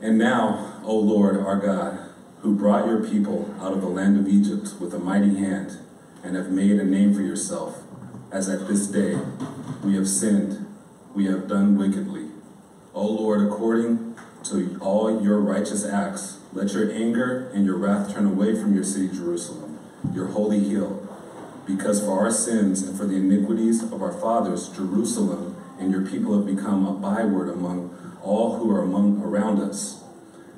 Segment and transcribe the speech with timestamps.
[0.00, 1.98] And now, O Lord our God,
[2.40, 5.78] who brought your people out of the land of Egypt with a mighty hand,
[6.22, 7.82] and have made a name for yourself,
[8.30, 9.18] as at this day
[9.84, 10.66] we have sinned,
[11.14, 12.28] we have done wickedly.
[12.94, 18.26] O Lord, according to all your righteous acts, let your anger and your wrath turn
[18.26, 19.78] away from your city Jerusalem,
[20.14, 21.08] your holy hill.
[21.66, 26.36] Because for our sins and for the iniquities of our fathers, Jerusalem and your people
[26.36, 30.04] have become a byword among all who are among around us.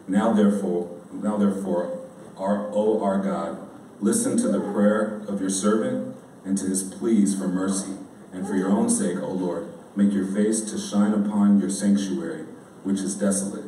[0.09, 1.98] Now therefore, now therefore,
[2.37, 3.59] our O our God,
[4.01, 7.97] listen to the prayer of your servant and to his pleas for mercy,
[8.33, 12.45] and for your own sake, O Lord, make your face to shine upon your sanctuary,
[12.83, 13.67] which is desolate.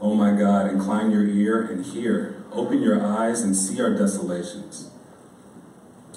[0.00, 2.42] O my God, incline your ear and hear.
[2.52, 4.90] Open your eyes and see our desolations,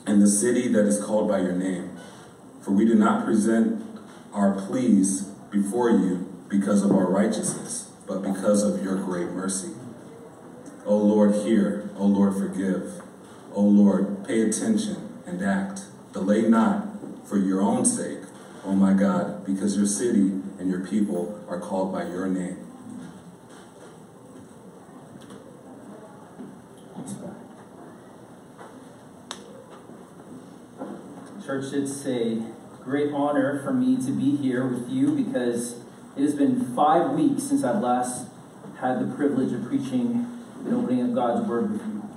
[0.08, 1.96] and the city that is called by your name.
[2.62, 3.86] For we do not present
[4.34, 9.72] our pleas before you because of our righteousness, but because of your great mercy.
[10.86, 11.90] O Lord, hear.
[11.98, 13.02] O Lord, forgive.
[13.56, 15.82] O Lord, pay attention and act.
[16.12, 16.88] Delay not
[17.28, 18.20] for your own sake,
[18.64, 22.60] O my God, because your city and your people are called by your name.
[31.44, 32.46] Church, it's a
[32.84, 35.83] great honor for me to be here with you because
[36.16, 38.28] it has been five weeks since I've last
[38.80, 40.28] had the privilege of preaching
[40.66, 42.10] and opening up God's Word with you.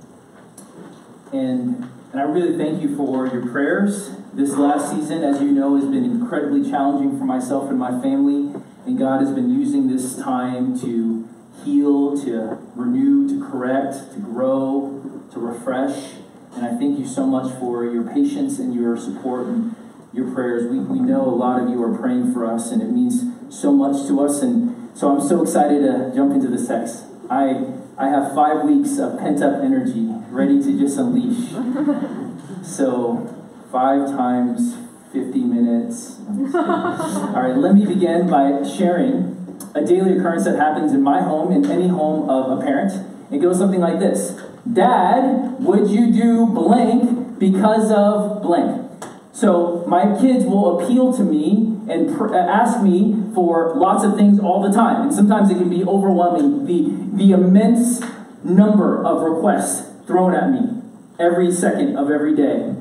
[1.33, 4.11] And, and I really thank you for your prayers.
[4.33, 8.53] This last season, as you know, has been incredibly challenging for myself and my family.
[8.85, 11.27] And God has been using this time to
[11.63, 16.13] heal, to renew, to correct, to grow, to refresh.
[16.53, 19.75] And I thank you so much for your patience and your support and
[20.13, 20.69] your prayers.
[20.69, 23.71] We, we know a lot of you are praying for us, and it means so
[23.71, 24.41] much to us.
[24.41, 27.05] And so I'm so excited to jump into this text.
[27.29, 31.53] I, I have five weeks of pent up energy ready to just unleash.
[32.67, 34.75] So, five times
[35.13, 36.19] 50 minutes.
[36.27, 41.51] All right, let me begin by sharing a daily occurrence that happens in my home,
[41.53, 42.91] in any home of a parent.
[43.31, 44.39] It goes something like this
[44.71, 48.91] Dad, would you do blank because of blank?
[49.31, 54.15] So my kids will appeal to me and pr- uh, ask me for lots of
[54.15, 55.03] things all the time.
[55.03, 56.65] And sometimes it can be overwhelming.
[56.65, 58.01] The, the immense
[58.43, 60.81] number of requests thrown at me
[61.19, 62.75] every second of every day.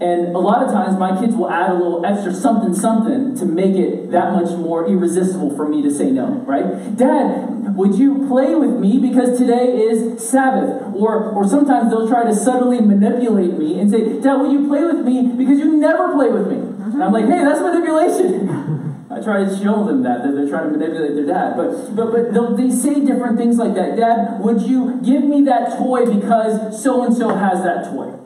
[0.00, 3.44] And a lot of times my kids will add a little extra something something to
[3.44, 6.96] make it that much more irresistible for me to say no, right?
[6.96, 10.94] Dad, would you play with me because today is Sabbath?
[10.94, 14.84] Or or sometimes they'll try to subtly manipulate me and say, Dad, will you play
[14.84, 16.67] with me because you never play with me?
[16.78, 19.06] And I'm like, hey, that's manipulation.
[19.10, 21.56] I try to show them that, that they're trying to manipulate their dad.
[21.56, 23.96] But but but they say different things like that.
[23.96, 28.18] Dad, would you give me that toy because so and so has that toy?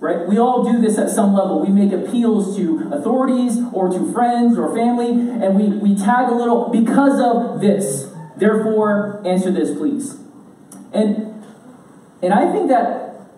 [0.00, 0.26] right?
[0.26, 1.60] We all do this at some level.
[1.60, 6.34] We make appeals to authorities or to friends or family, and we, we tag a
[6.34, 8.10] little because of this.
[8.36, 10.16] Therefore, answer this, please.
[10.94, 11.44] And,
[12.22, 13.28] and I think that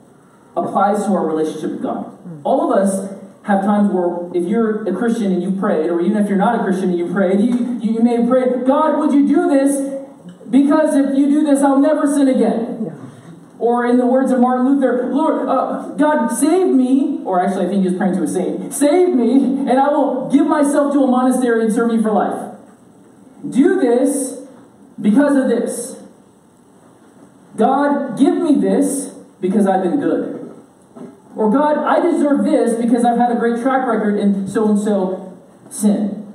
[0.56, 2.16] applies to our relationship with God.
[2.44, 3.12] All of us
[3.44, 6.60] have times where if you're a Christian and you prayed, or even if you're not
[6.60, 10.00] a Christian and you prayed, you, you may have prayed, God, would you do this?
[10.48, 12.84] Because if you do this, I'll never sin again.
[12.84, 12.94] Yeah.
[13.58, 17.68] Or in the words of Martin Luther, Lord, uh, God, save me, or actually I
[17.68, 21.00] think he was praying to a saint, save me, and I will give myself to
[21.00, 22.56] a monastery and serve you for life.
[23.48, 24.40] Do this
[25.00, 26.00] because of this.
[27.56, 30.41] God, give me this because I've been good.
[31.34, 34.78] Or God, I deserve this because I've had a great track record in so and
[34.78, 35.38] so
[35.70, 36.32] sin.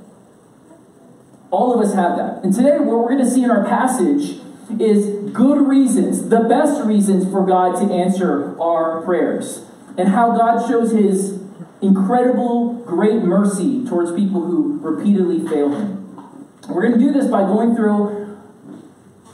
[1.50, 2.44] All of us have that.
[2.44, 4.40] And today, what we're going to see in our passage
[4.78, 9.64] is good reasons, the best reasons for God to answer our prayers,
[9.96, 11.40] and how God shows his
[11.80, 15.98] incredible, great mercy towards people who repeatedly fail him.
[16.68, 18.38] We're going to do this by going through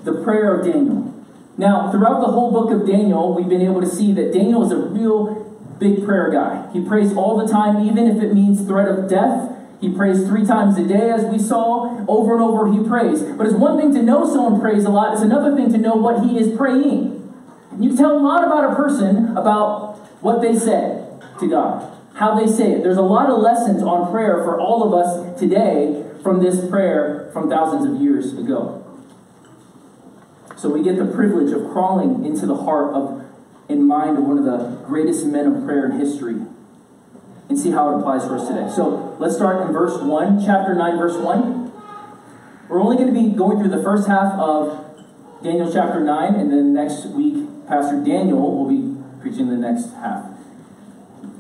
[0.05, 1.11] the prayer of Daniel.
[1.57, 4.73] Now, throughout the whole book of Daniel, we've been able to see that Daniel is
[4.73, 5.44] a real
[5.79, 6.71] big prayer guy.
[6.73, 9.55] He prays all the time, even if it means threat of death
[9.85, 12.05] he prays three times a day, as we saw.
[12.09, 13.23] Over and over, he prays.
[13.23, 15.95] But it's one thing to know someone prays a lot, it's another thing to know
[15.95, 17.13] what he is praying.
[17.79, 21.05] You can tell a lot about a person about what they say
[21.39, 22.83] to God, how they say it.
[22.83, 27.29] There's a lot of lessons on prayer for all of us today from this prayer
[27.35, 28.81] from thousands of years ago.
[30.57, 33.24] So we get the privilege of crawling into the heart of
[33.69, 36.37] and mind of one of the greatest men of prayer in history,
[37.49, 38.71] and see how it applies for us today.
[38.75, 41.73] So let's start in verse 1, chapter 9, verse 1.
[42.69, 44.85] We're We're only going to be going through the first half of
[45.43, 50.31] Daniel chapter 9, and then next week, Pastor Daniel will be preaching the next half.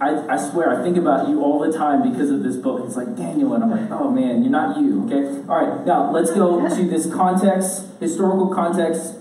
[0.01, 2.85] I, I swear, I think about you all the time because of this book.
[2.85, 5.47] It's like Daniel, and I'm like, oh man, you're not you, okay?
[5.49, 9.17] All right, now let's go to this context, historical context,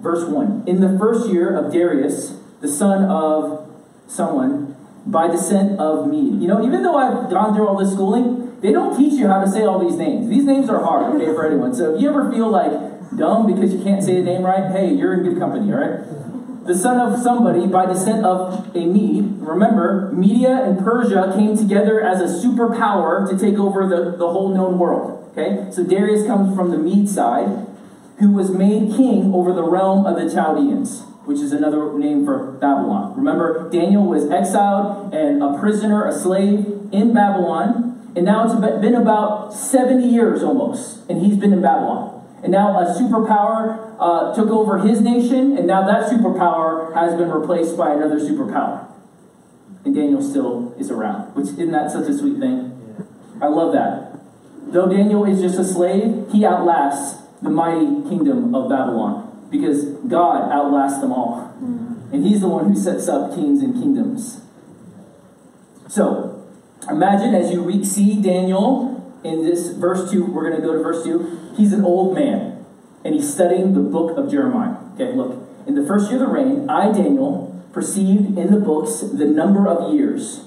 [0.00, 0.64] verse 1.
[0.66, 3.70] In the first year of Darius, the son of
[4.06, 4.74] someone,
[5.04, 6.40] by descent of Mede.
[6.40, 9.44] You know, even though I've gone through all this schooling, they don't teach you how
[9.44, 10.30] to say all these names.
[10.30, 11.74] These names are hard, okay, for anyone.
[11.74, 12.72] So if you ever feel like
[13.18, 16.22] dumb because you can't say a name right, hey, you're in good company, all right?
[16.66, 19.24] the son of somebody by descent of a Mede.
[19.40, 24.54] Remember, Media and Persia came together as a superpower to take over the, the whole
[24.54, 25.28] known world.
[25.32, 25.70] Okay?
[25.72, 27.66] So Darius comes from the Mede side,
[28.18, 32.52] who was made king over the realm of the Chaldeans, which is another name for
[32.52, 33.14] Babylon.
[33.16, 38.94] Remember, Daniel was exiled and a prisoner, a slave in Babylon, and now it's been
[38.94, 42.10] about 70 years almost, and he's been in Babylon.
[42.42, 47.30] And now a superpower uh, took over his nation, and now that superpower has been
[47.30, 48.88] replaced by another superpower.
[49.84, 53.06] And Daniel still is around, which isn't that such a sweet thing?
[53.40, 54.20] I love that.
[54.72, 60.50] Though Daniel is just a slave, he outlasts the mighty kingdom of Babylon because God
[60.50, 61.54] outlasts them all.
[61.62, 62.14] Mm-hmm.
[62.14, 64.40] And he's the one who sets up kings and kingdoms.
[65.88, 66.44] So,
[66.90, 71.04] imagine as you see Daniel in this verse 2, we're going to go to verse
[71.04, 71.54] 2.
[71.56, 72.64] He's an old man,
[73.04, 74.78] and he's studying the book of Jeremiah.
[74.94, 75.38] Okay, look.
[75.66, 79.68] In the first year of the reign, I, Daniel, perceived in the books the number
[79.68, 80.44] of years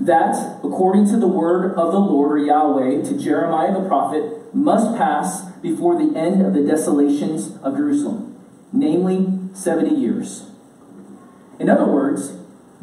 [0.00, 4.96] that, according to the word of the Lord or Yahweh to Jeremiah the prophet, must
[4.96, 8.36] pass before the end of the desolations of Jerusalem,
[8.72, 10.50] namely 70 years.
[11.58, 12.32] In other words,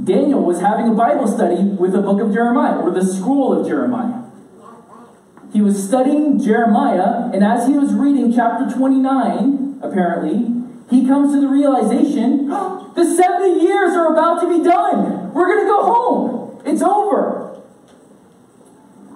[0.03, 3.67] Daniel was having a Bible study with the book of Jeremiah, or the scroll of
[3.67, 4.23] Jeremiah.
[5.51, 10.49] He was studying Jeremiah, and as he was reading chapter 29, apparently,
[10.89, 12.47] he comes to the realization
[12.95, 15.31] the 70 years are about to be done.
[15.33, 16.42] We're going to go home.
[16.65, 17.61] It's over.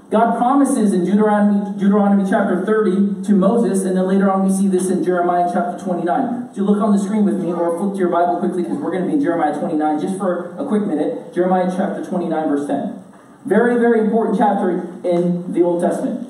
[0.10, 4.70] God promises in Deuteronomy, Deuteronomy chapter 30 to Moses, and then later on we see
[4.70, 6.50] this in Jeremiah chapter 29.
[6.52, 8.78] If you look on the screen with me, or flip to your Bible quickly, because
[8.78, 11.34] we're going to be in Jeremiah 29 just for a quick minute.
[11.34, 13.04] Jeremiah chapter 29, verse 10.
[13.46, 16.30] Very, very important chapter in the Old Testament.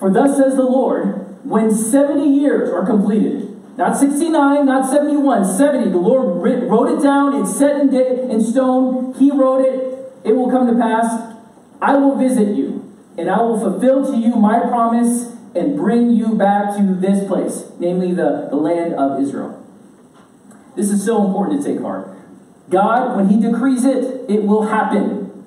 [0.00, 3.46] For thus says the Lord, when 70 years are completed,
[3.76, 9.30] not 69, not 71, 70, the Lord wrote it down, it's set in, stone, He
[9.30, 9.85] wrote it,
[10.26, 11.34] it will come to pass.
[11.80, 16.34] I will visit you, and I will fulfill to you my promise and bring you
[16.34, 19.64] back to this place, namely the, the land of Israel.
[20.74, 22.10] This is so important to take heart.
[22.68, 25.44] God, when He decrees it, it will happen.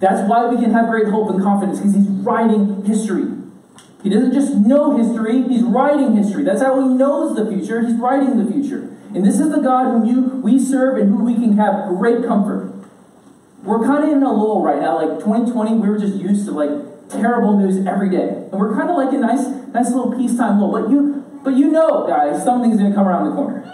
[0.00, 3.26] That's why we can have great hope and confidence because He's writing history.
[4.02, 6.42] He doesn't just know history, He's writing history.
[6.42, 7.80] That's how He knows the future.
[7.86, 8.96] He's writing the future.
[9.14, 12.24] And this is the God whom you, we serve and who we can have great
[12.26, 12.74] comfort.
[13.62, 14.96] We're kind of in a lull right now.
[14.96, 16.70] Like 2020, we were just used to like
[17.08, 18.48] terrible news every day.
[18.50, 20.72] And we're kind of like a nice, nice little peacetime lull.
[20.72, 23.64] But you, but you know, guys, something's going to come around the corner.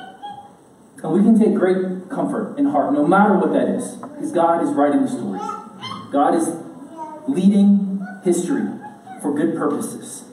[1.03, 3.97] And we can take great comfort and heart, no matter what that is.
[3.97, 5.39] Because God is writing the story.
[6.11, 6.49] God is
[7.29, 8.67] leading history
[9.21, 10.25] for good purposes.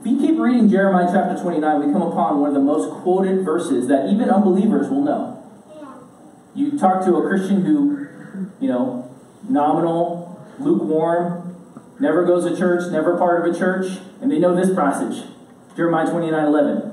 [0.00, 3.44] If you keep reading Jeremiah chapter 29, we come upon one of the most quoted
[3.44, 5.34] verses that even unbelievers will know.
[6.54, 7.97] You talk to a Christian who,
[8.68, 9.10] you know,
[9.48, 11.56] nominal, lukewarm,
[11.98, 15.24] never goes to church, never part of a church, and they know this passage
[15.74, 16.92] Jeremiah 29 11.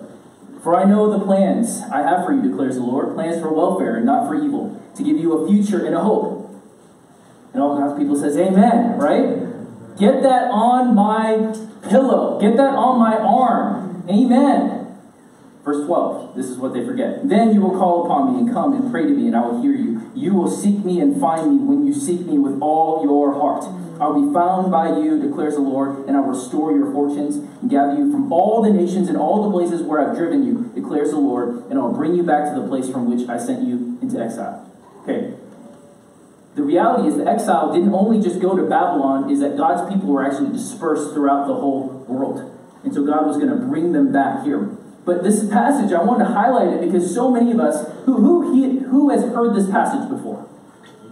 [0.63, 3.97] For I know the plans I have for you, declares the Lord plans for welfare
[3.97, 6.49] and not for evil, to give you a future and a hope.
[7.51, 9.97] And all kinds of people says, Amen, right?
[9.97, 11.53] Get that on my
[11.89, 12.39] pillow.
[12.39, 14.05] Get that on my arm.
[14.09, 14.74] Amen.
[15.65, 16.35] Verse 12.
[16.35, 17.27] This is what they forget.
[17.27, 19.63] Then you will call upon me and come and pray to me, and I will
[19.63, 20.11] hear you.
[20.13, 23.65] You will seek me and find me when you seek me with all your heart.
[23.99, 27.95] I'll be found by you, declares the Lord, and I'll restore your fortunes and gather
[27.95, 31.17] you from all the nations and all the places where I've driven you, declares the
[31.17, 34.21] Lord, and I'll bring you back to the place from which I sent you into
[34.21, 34.69] exile.
[35.01, 35.33] Okay,
[36.55, 40.09] the reality is the exile didn't only just go to Babylon, is that God's people
[40.09, 42.51] were actually dispersed throughout the whole world.
[42.83, 44.77] And so God was going to bring them back here.
[45.05, 48.53] But this passage, I wanted to highlight it because so many of us, who, who,
[48.53, 50.47] he, who has heard this passage before?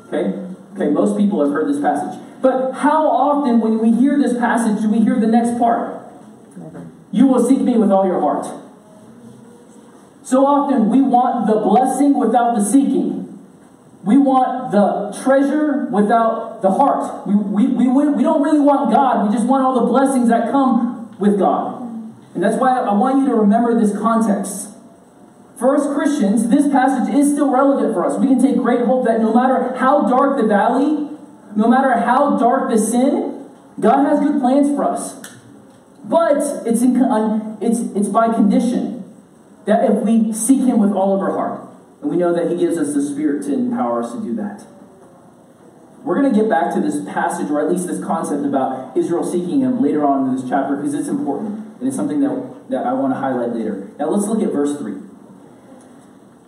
[0.08, 0.40] Okay?
[0.74, 2.20] Okay, most people have heard this passage.
[2.42, 6.02] But how often, when we hear this passage, do we hear the next part?
[7.12, 8.48] You will seek me with all your heart.
[10.24, 13.40] So often, we want the blessing without the seeking.
[14.04, 17.28] We want the treasure without the heart.
[17.28, 19.30] We, we, we, we don't really want God.
[19.30, 21.73] We just want all the blessings that come with God.
[22.34, 24.70] And that's why I want you to remember this context.
[25.58, 28.18] For us Christians, this passage is still relevant for us.
[28.18, 31.10] We can take great hope that no matter how dark the valley,
[31.56, 33.50] no matter how dark the sin,
[33.80, 35.22] God has good plans for us.
[36.04, 39.04] But it's, in, it's, it's by condition
[39.66, 41.70] that if we seek Him with all of our heart,
[42.02, 44.66] and we know that He gives us the Spirit to empower us to do that.
[46.04, 49.24] We're going to get back to this passage, or at least this concept about Israel
[49.24, 52.88] seeking Him later on in this chapter because it's important and it's something that, that
[52.88, 53.90] I want to highlight later.
[54.00, 54.94] Now let's look at verse 3.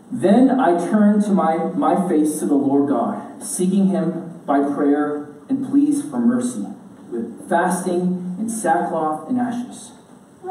[0.10, 5.36] Then I turned to my, my face to the Lord God, seeking Him by prayer
[5.50, 6.68] and pleas for mercy,
[7.12, 9.92] with fasting and sackcloth and ashes.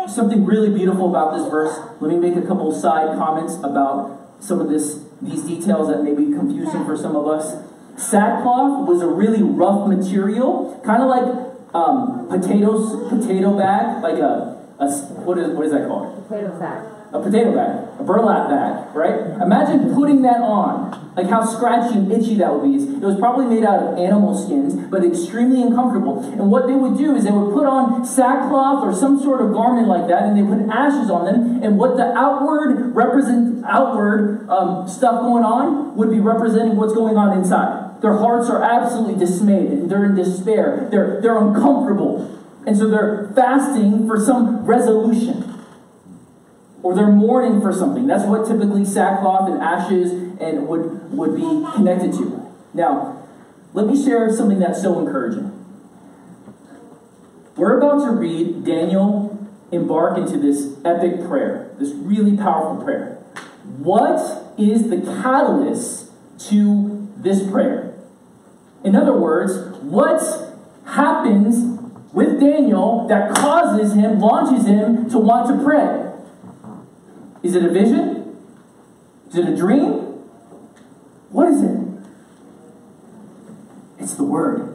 [0.06, 1.78] Something really beautiful about this verse.
[2.02, 6.12] Let me make a couple side comments about some of this, these details that may
[6.12, 7.64] be confusing for some of us.
[7.96, 14.53] Sackcloth was a really rough material, kind of like um, potatoes, potato bag, like a,
[14.84, 14.90] a
[15.24, 16.28] what is what is that called?
[16.28, 16.84] Potato sack.
[17.14, 19.38] A potato bag, a burlap bag, right?
[19.40, 22.74] Imagine putting that on, like how scratchy and itchy that would be.
[22.74, 26.24] It was probably made out of animal skins, but extremely uncomfortable.
[26.32, 29.52] And what they would do is they would put on sackcloth or some sort of
[29.52, 31.62] garment like that, and they put ashes on them.
[31.62, 37.16] And what the outward represent outward um, stuff going on would be representing what's going
[37.16, 38.02] on inside.
[38.02, 39.88] Their hearts are absolutely dismayed.
[39.88, 40.88] They're in despair.
[40.90, 42.28] They're, they're uncomfortable.
[42.66, 45.64] And so they're fasting for some resolution.
[46.82, 48.06] Or they're mourning for something.
[48.06, 52.52] That's what typically sackcloth and ashes and would, would be connected to.
[52.72, 53.26] Now,
[53.72, 55.50] let me share something that's so encouraging.
[57.56, 59.34] We're about to read Daniel
[59.70, 63.16] embark into this epic prayer, this really powerful prayer.
[63.78, 66.10] What is the catalyst
[66.50, 67.94] to this prayer?
[68.84, 70.22] In other words, what
[70.86, 71.73] happens
[72.14, 76.12] with Daniel that causes him, launches him to want to pray?
[77.42, 78.38] Is it a vision?
[79.28, 79.94] Is it a dream?
[81.30, 81.80] What is it?
[83.98, 84.70] It's the Word.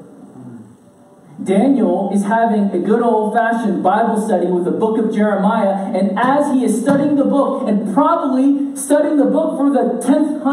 [1.42, 6.20] Daniel is having a good old fashioned Bible study with the book of Jeremiah, and
[6.20, 10.44] as he is studying the book, and probably studying the book for the tenth,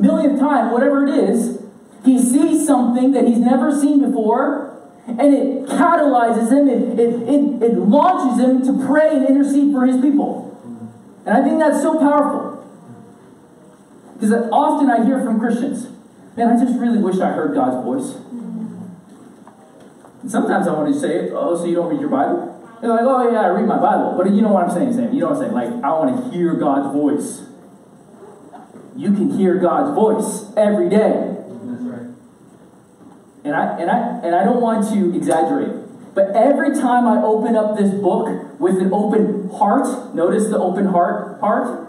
[0.00, 1.60] millionth time, whatever it is,
[2.04, 4.69] he sees something that he's never seen before,
[5.18, 9.86] and it catalyzes him, it, it, it, it launches him to pray and intercede for
[9.86, 10.46] his people.
[11.26, 12.50] And I think that's so powerful.
[14.14, 15.88] Because often I hear from Christians,
[16.36, 18.16] man, I just really wish I heard God's voice.
[20.22, 22.46] And sometimes I want to say, oh, so you don't read your Bible?
[22.80, 24.14] They're like, oh, yeah, I read my Bible.
[24.16, 25.12] But you know what I'm saying, Sam?
[25.12, 25.52] You know what I'm saying?
[25.52, 27.42] Like, I want to hear God's voice.
[28.96, 31.39] You can hear God's voice every day.
[33.44, 35.72] And I, and, I, and I don't want to exaggerate.
[36.14, 40.86] But every time I open up this book with an open heart, notice the open
[40.86, 41.88] heart part,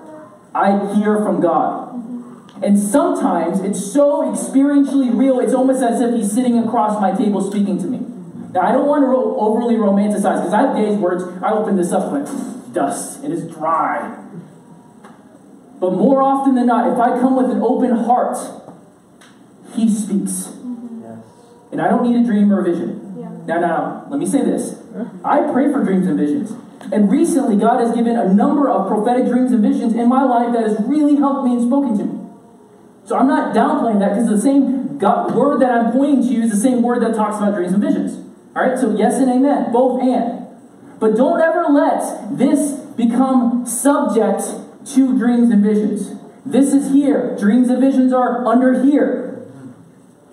[0.54, 1.92] I hear from God.
[2.64, 7.42] And sometimes it's so experientially real, it's almost as if He's sitting across my table
[7.42, 8.00] speaking to me.
[8.54, 11.78] Now, I don't want to ro- overly romanticize because I have days where I open
[11.78, 14.18] this up and like, dust, and it's dry.
[15.80, 18.38] But more often than not, if I come with an open heart,
[19.74, 20.61] He speaks.
[21.72, 23.02] And I don't need a dream or a vision.
[23.48, 24.80] Now, now, let me say this.
[25.24, 26.54] I pray for dreams and visions.
[26.92, 30.54] And recently, God has given a number of prophetic dreams and visions in my life
[30.54, 32.30] that has really helped me and spoken to me.
[33.06, 36.52] So I'm not downplaying that because the same God, word that I'm pointing to is
[36.52, 38.18] the same word that talks about dreams and visions.
[38.56, 40.48] All right, so yes and amen, both and.
[41.00, 44.44] But don't ever let this become subject
[44.94, 46.20] to dreams and visions.
[46.46, 47.36] This is here.
[47.40, 49.21] Dreams and visions are under here.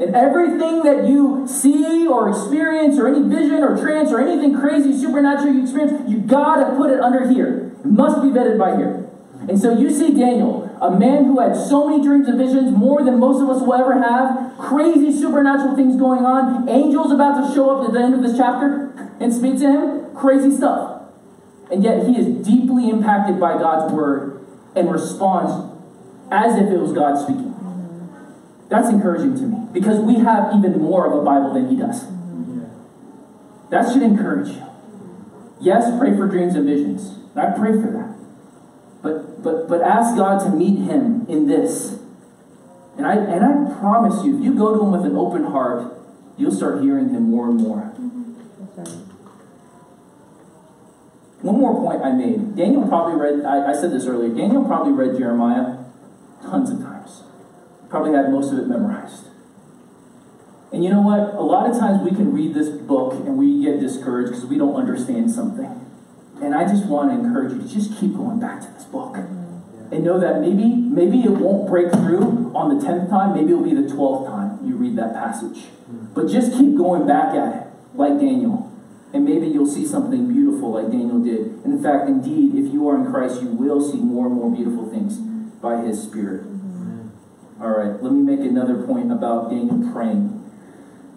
[0.01, 4.97] And everything that you see or experience, or any vision or trance, or anything crazy,
[4.97, 7.73] supernatural you experience, you gotta put it under here.
[7.85, 9.09] It must be vetted by here.
[9.49, 13.03] And so you see Daniel, a man who had so many dreams and visions, more
[13.03, 17.55] than most of us will ever have, crazy supernatural things going on, angels about to
[17.55, 21.03] show up at the end of this chapter and speak to him, crazy stuff.
[21.73, 25.75] And yet he is deeply impacted by God's word and responds
[26.31, 27.48] as if it was God speaking.
[28.69, 32.07] That's encouraging to me because we have even more of a Bible than he does.
[33.71, 34.63] That should encourage you.
[35.61, 37.19] Yes, pray for dreams and visions.
[37.35, 38.17] I pray for that.
[39.03, 41.99] But but but ask God to meet him in this.
[42.97, 45.93] And I and I promise you, if you go to him with an open heart,
[46.37, 47.95] you'll start hearing him more and more.
[51.41, 52.57] One more point I made.
[52.57, 55.85] Daniel probably read, I, I said this earlier, Daniel probably read Jeremiah
[56.43, 56.98] tons of times.
[57.89, 59.29] Probably had most of it memorized.
[60.73, 61.35] And you know what?
[61.35, 64.59] A lot of times we can read this book and we get discouraged because we
[64.59, 65.87] don't understand something.
[66.43, 69.15] And I just want to encourage you to just keep going back to this book.
[69.15, 69.95] Mm-hmm.
[69.95, 73.65] And know that maybe maybe it won't break through on the 10th time, maybe it'll
[73.65, 75.65] be the 12th time you read that passage.
[75.65, 76.13] Mm-hmm.
[76.15, 78.71] But just keep going back at it, like Daniel.
[79.15, 81.65] And maybe you'll see something beautiful like Daniel did.
[81.65, 84.55] And in fact, indeed, if you are in Christ, you will see more and more
[84.55, 86.45] beautiful things by his Spirit.
[87.61, 90.35] All right, let me make another point about Daniel praying.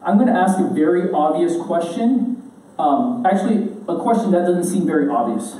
[0.03, 2.51] I'm going to ask a very obvious question.
[2.79, 5.55] Um, actually, a question that doesn't seem very obvious.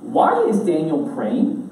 [0.00, 1.70] Why is Daniel praying?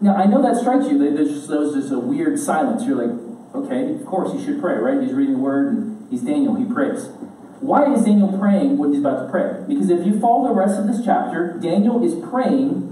[0.00, 0.98] Now, I know that strikes you.
[0.98, 2.84] There's just, just a weird silence.
[2.84, 3.18] You're like,
[3.54, 5.02] okay, of course he should pray, right?
[5.02, 7.06] He's reading the word and he's Daniel, he prays.
[7.60, 9.64] Why is Daniel praying when he's about to pray?
[9.66, 12.83] Because if you follow the rest of this chapter, Daniel is praying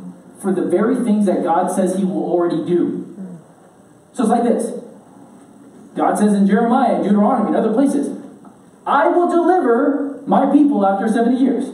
[0.43, 3.09] for the very things that God says he will already do.
[4.13, 4.83] So it's like this
[5.97, 8.19] God says in Jeremiah Deuteronomy and other places,
[8.87, 11.69] I will deliver my people after 70 years.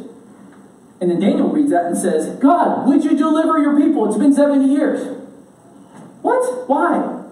[1.00, 4.06] And then Daniel reads that and says, God, would you deliver your people?
[4.08, 5.24] It's been 70 years.
[6.22, 6.68] What?
[6.68, 7.24] Why?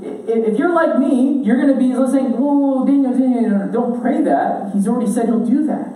[0.00, 4.72] If you're like me, you're going to be saying, Whoa, Daniel, Daniel, don't pray that.
[4.72, 5.94] He's already said he'll do that.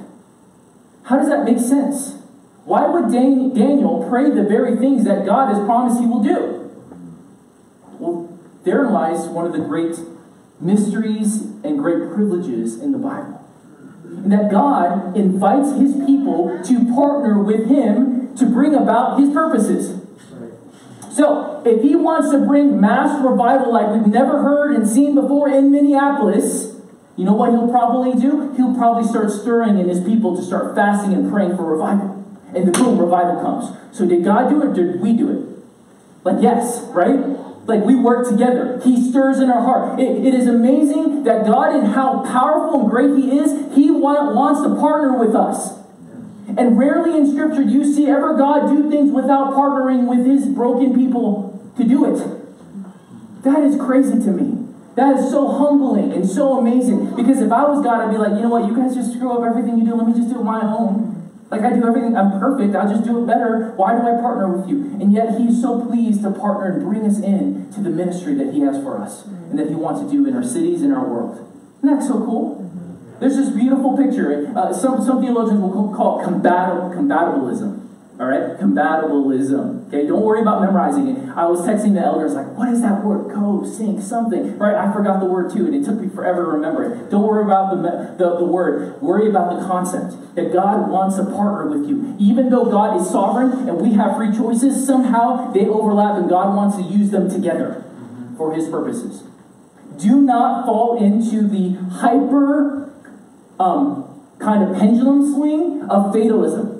[1.04, 2.17] How does that make sense?
[2.68, 6.70] Why would Daniel pray the very things that God has promised he will do?
[7.98, 9.96] Well, therein lies one of the great
[10.60, 13.42] mysteries and great privileges in the Bible.
[14.04, 20.04] And that God invites his people to partner with him to bring about his purposes.
[21.10, 25.48] So, if he wants to bring mass revival like we've never heard and seen before
[25.48, 26.76] in Minneapolis,
[27.16, 28.52] you know what he'll probably do?
[28.58, 32.17] He'll probably start stirring in his people to start fasting and praying for revival.
[32.54, 33.96] And the boom, revival comes.
[33.96, 35.48] So did God do it did we do it?
[36.24, 37.18] Like, yes, right?
[37.66, 38.80] Like we work together.
[38.82, 40.00] He stirs in our heart.
[40.00, 44.34] it, it is amazing that God, and how powerful and great He is, He want,
[44.34, 45.78] wants to partner with us.
[46.56, 50.46] And rarely in Scripture do you see ever God do things without partnering with His
[50.46, 53.44] broken people to do it.
[53.44, 54.66] That is crazy to me.
[54.96, 57.14] That is so humbling and so amazing.
[57.14, 59.30] Because if I was God, I'd be like, you know what, you guys just screw
[59.30, 59.94] up everything you do.
[59.94, 61.17] Let me just do it my own.
[61.50, 63.72] Like I do everything, I'm perfect, I'll just do it better.
[63.76, 64.84] Why do I partner with you?
[65.00, 68.52] And yet he's so pleased to partner and bring us in to the ministry that
[68.52, 71.06] he has for us and that he wants to do in our cities and our
[71.06, 71.50] world.
[71.82, 72.70] Isn't that so cool?
[73.18, 74.52] There's this beautiful picture.
[74.54, 77.87] Uh, some, some theologians will call it combat- compatibilism.
[78.20, 79.86] All right, compatibilism.
[79.86, 81.28] Okay, don't worry about memorizing it.
[81.36, 83.32] I was texting the elders like, "What is that word?
[83.32, 84.74] Go, sing, something." Right?
[84.74, 87.10] I forgot the word too, and it took me forever to remember it.
[87.10, 89.00] Don't worry about the, the, the word.
[89.00, 92.16] Worry about the concept that God wants to partner with you.
[92.18, 96.56] Even though God is sovereign and we have free choices, somehow they overlap, and God
[96.56, 97.84] wants to use them together
[98.36, 99.22] for His purposes.
[99.96, 102.92] Do not fall into the hyper
[103.60, 106.77] um, kind of pendulum swing of fatalism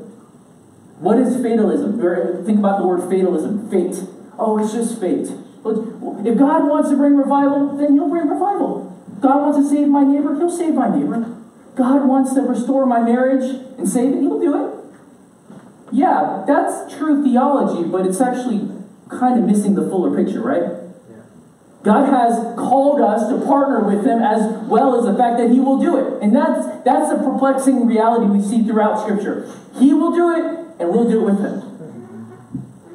[1.01, 2.01] what is fatalism?
[2.45, 3.71] Think about the word fatalism.
[3.71, 4.03] Fate.
[4.39, 5.29] Oh, it's just fate.
[5.65, 8.97] If God wants to bring revival, then He'll bring revival.
[9.21, 11.37] God wants to save my neighbor, He'll save my neighbor.
[11.75, 13.45] God wants to restore my marriage
[13.79, 14.75] and save it, He'll do it.
[15.93, 18.69] Yeah, that's true theology, but it's actually
[19.09, 20.79] kind of missing the fuller picture, right?
[21.83, 25.61] God has called us to partner with Him as well as the fact that He
[25.61, 26.23] will do it.
[26.23, 29.51] And that's, that's the perplexing reality we see throughout Scripture.
[29.79, 31.69] He will do it, and we'll do it with him.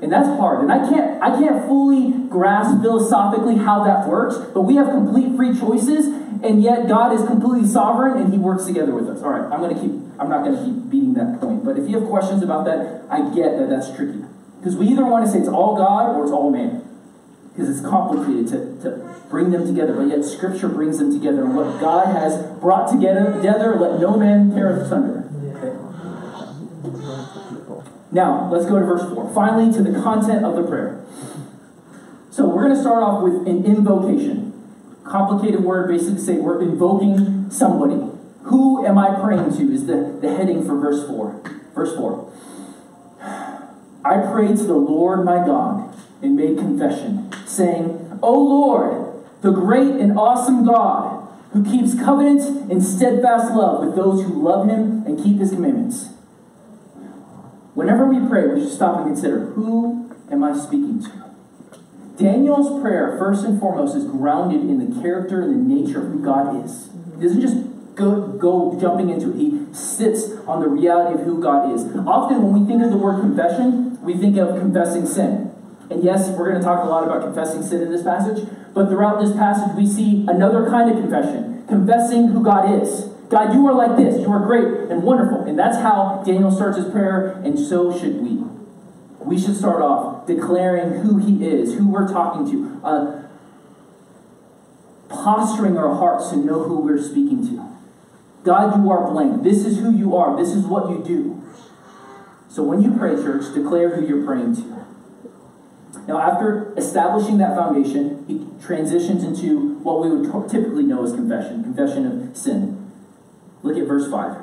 [0.02, 0.62] And that's hard.
[0.62, 5.36] And I can't I can't fully grasp philosophically how that works, but we have complete
[5.38, 6.08] free choices,
[6.44, 9.24] and yet God is completely sovereign and he works together with us.
[9.24, 11.64] All right, I'm going to keep I'm not going to keep beating that point.
[11.64, 14.24] But if you have questions about that, I get that that's tricky.
[14.60, 16.88] Because we either want to say it's all God or it's all man.
[17.52, 21.44] Because it's complicated to, to bring them together, but yet Scripture brings them together.
[21.44, 25.23] And what God has brought together, together let no man tear asunder.
[28.14, 29.34] Now, let's go to verse 4.
[29.34, 31.04] Finally, to the content of the prayer.
[32.30, 34.52] So, we're going to start off with an invocation.
[35.04, 38.00] Complicated word, basically to say we're invoking somebody.
[38.44, 41.42] Who am I praying to is the, the heading for verse 4.
[41.74, 42.32] Verse 4.
[44.06, 49.96] I prayed to the Lord my God and made confession, saying, O Lord, the great
[49.96, 55.22] and awesome God, who keeps covenant and steadfast love with those who love him and
[55.22, 56.13] keep his commandments.
[57.74, 61.24] Whenever we pray, we should stop and consider who am I speaking to?
[62.18, 66.24] Daniel's prayer, first and foremost, is grounded in the character and the nature of who
[66.24, 66.90] God is.
[67.18, 71.42] He doesn't just go, go jumping into it, he sits on the reality of who
[71.42, 71.82] God is.
[72.06, 75.52] Often, when we think of the word confession, we think of confessing sin.
[75.90, 78.90] And yes, we're going to talk a lot about confessing sin in this passage, but
[78.90, 83.10] throughout this passage, we see another kind of confession confessing who God is.
[83.34, 84.22] God, you are like this.
[84.22, 85.44] You are great and wonderful.
[85.46, 88.44] And that's how Daniel starts his prayer, and so should we.
[89.26, 93.24] We should start off declaring who he is, who we're talking to, uh,
[95.10, 97.76] posturing our hearts to know who we're speaking to.
[98.44, 99.42] God, you are blank.
[99.42, 100.38] This is who you are.
[100.38, 101.42] This is what you do.
[102.50, 104.86] So when you pray, church, declare who you're praying to.
[106.08, 111.64] Now, after establishing that foundation, he transitions into what we would typically know as confession
[111.64, 112.83] confession of sin.
[113.64, 114.38] Look at verse 5.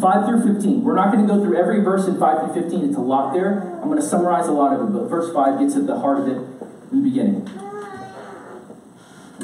[0.00, 0.82] 5 through 15.
[0.82, 2.88] We're not going to go through every verse in 5 through 15.
[2.88, 3.78] It's a lot there.
[3.80, 6.18] I'm going to summarize a lot of it, but verse 5 gets at the heart
[6.20, 6.36] of it
[6.90, 7.48] in the beginning.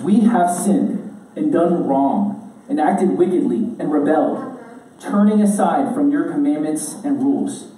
[0.02, 4.58] We have sinned and done wrong and acted wickedly and rebelled,
[5.00, 7.70] turning aside from your commandments and rules.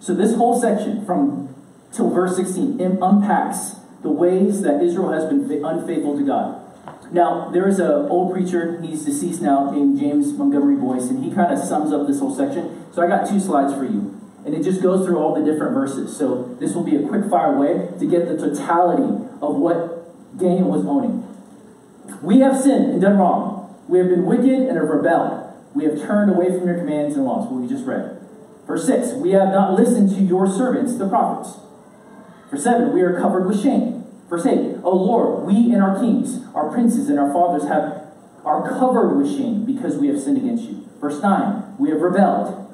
[0.00, 1.54] So, this whole section, from
[1.92, 6.57] till verse 16, unpacks the ways that Israel has been unfaithful to God.
[7.10, 11.30] Now, there is an old preacher, he's deceased now, named James Montgomery Boice, and he
[11.30, 12.86] kind of sums up this whole section.
[12.92, 14.14] So I got two slides for you.
[14.44, 16.16] And it just goes through all the different verses.
[16.16, 20.70] So this will be a quick fire way to get the totality of what Daniel
[20.70, 21.24] was owning.
[22.22, 23.76] We have sinned and done wrong.
[23.88, 25.52] We have been wicked and have rebelled.
[25.74, 28.18] We have turned away from your commands and laws, what we just read.
[28.66, 31.58] Verse 6, we have not listened to your servants, the prophets.
[32.50, 33.97] Verse 7, we are covered with shame.
[34.28, 38.08] Verse 8, O Lord, we and our kings, our princes and our fathers have
[38.44, 40.88] are covered with shame because we have sinned against you.
[41.00, 42.66] Verse 9, we have rebelled.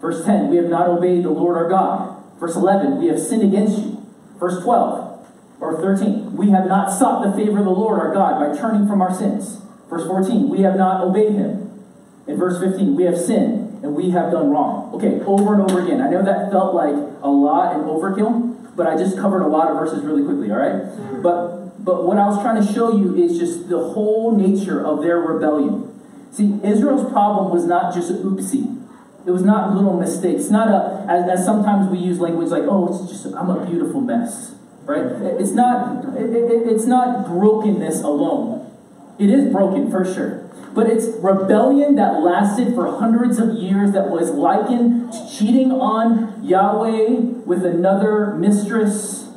[0.00, 2.22] Verse 10, we have not obeyed the Lord our God.
[2.38, 4.06] Verse 11, we have sinned against you.
[4.38, 5.26] Verse 12,
[5.60, 8.86] or 13, we have not sought the favor of the Lord our God by turning
[8.86, 9.62] from our sins.
[9.88, 11.82] Verse 14, we have not obeyed him.
[12.26, 14.92] In verse 15, we have sinned and we have done wrong.
[14.94, 16.02] Okay, over and over again.
[16.02, 18.45] I know that felt like a lot and overkill,
[18.76, 20.84] but I just covered a lot of verses really quickly, all right?
[20.84, 21.22] Mm-hmm.
[21.22, 25.02] But but what I was trying to show you is just the whole nature of
[25.02, 25.92] their rebellion.
[26.32, 28.82] See, Israel's problem was not just oopsie.
[29.24, 30.50] It was not little mistakes.
[30.50, 34.00] Not a, as, as sometimes we use language like, oh, it's just, I'm a beautiful
[34.00, 35.04] mess, right?
[35.40, 38.70] It's not, it, it, it's not brokenness alone.
[39.18, 40.45] It is broken for sure.
[40.76, 46.44] But it's rebellion that lasted for hundreds of years that was likened to cheating on
[46.44, 49.30] Yahweh with another mistress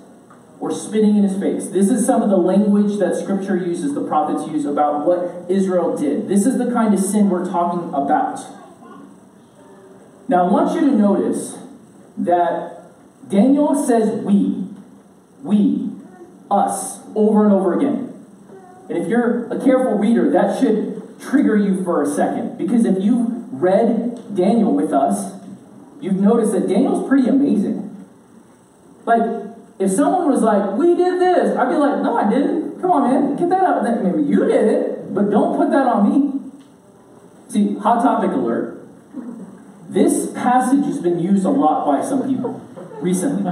[0.59, 1.69] or spitting in his face.
[1.69, 5.95] This is some of the language that scripture uses, the prophets use about what Israel
[5.95, 6.27] did.
[6.27, 8.41] This is the kind of sin we're talking about.
[10.27, 11.57] Now, I want you to notice
[12.17, 12.83] that
[13.29, 14.67] Daniel says we,
[15.41, 15.89] we,
[16.51, 18.13] us, over and over again.
[18.89, 20.88] And if you're a careful reader, that should
[21.19, 22.57] trigger you for a second.
[22.57, 25.33] Because if you've read Daniel with us,
[26.01, 28.05] you've noticed that Daniel's pretty amazing.
[29.05, 29.21] Like,
[29.79, 32.81] if someone was like, we did this, I'd be like, no, I didn't.
[32.81, 34.03] Come on, man, get that out.
[34.03, 36.39] Maybe you did it, but don't put that on me.
[37.49, 38.87] See, hot topic alert.
[39.89, 42.61] This passage has been used a lot by some people
[43.01, 43.51] recently.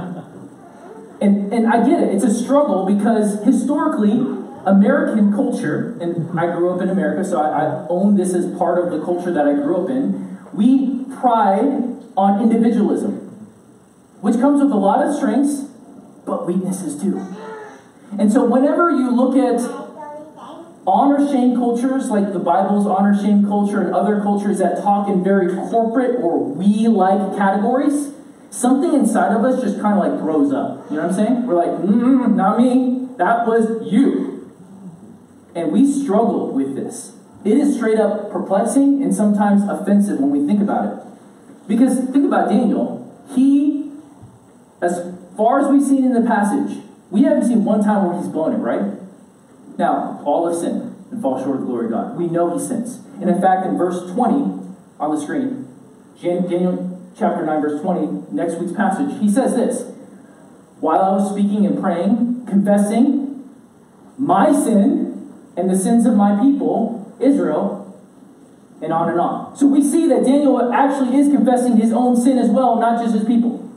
[1.20, 4.37] And, and I get it, it's a struggle because historically,
[4.68, 8.78] American culture, and I grew up in America, so I, I own this as part
[8.84, 10.38] of the culture that I grew up in.
[10.52, 13.14] We pride on individualism,
[14.20, 15.62] which comes with a lot of strengths,
[16.26, 17.18] but weaknesses too.
[18.18, 19.60] And so, whenever you look at
[20.86, 25.24] honor shame cultures, like the Bible's honor shame culture and other cultures that talk in
[25.24, 28.12] very corporate or we like categories,
[28.50, 30.90] something inside of us just kind of like grows up.
[30.90, 31.46] You know what I'm saying?
[31.46, 33.08] We're like, mm, not me.
[33.16, 34.27] That was you.
[35.58, 37.16] And we struggle with this.
[37.44, 41.04] It is straight up perplexing and sometimes offensive when we think about it.
[41.66, 43.12] Because think about Daniel.
[43.34, 43.90] He,
[44.80, 48.28] as far as we've seen in the passage, we haven't seen one time where he's
[48.28, 49.00] blown it, right?
[49.76, 52.16] Now, all have sinned and fall short of the glory of God.
[52.16, 53.00] We know he sins.
[53.20, 54.62] And in fact, in verse 20
[55.00, 55.66] on the screen,
[56.22, 59.92] Daniel chapter 9, verse 20, next week's passage, he says this
[60.78, 63.50] While I was speaking and praying, confessing
[64.16, 65.08] my sin
[65.58, 67.84] and the sins of my people, Israel,
[68.80, 69.56] and on and on.
[69.56, 73.14] So we see that Daniel actually is confessing his own sin as well, not just
[73.14, 73.68] his people.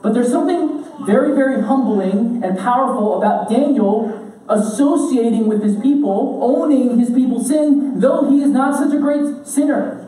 [0.00, 4.14] But there's something very, very humbling and powerful about Daniel
[4.48, 9.46] associating with his people, owning his people's sin, though he is not such a great
[9.46, 10.06] sinner,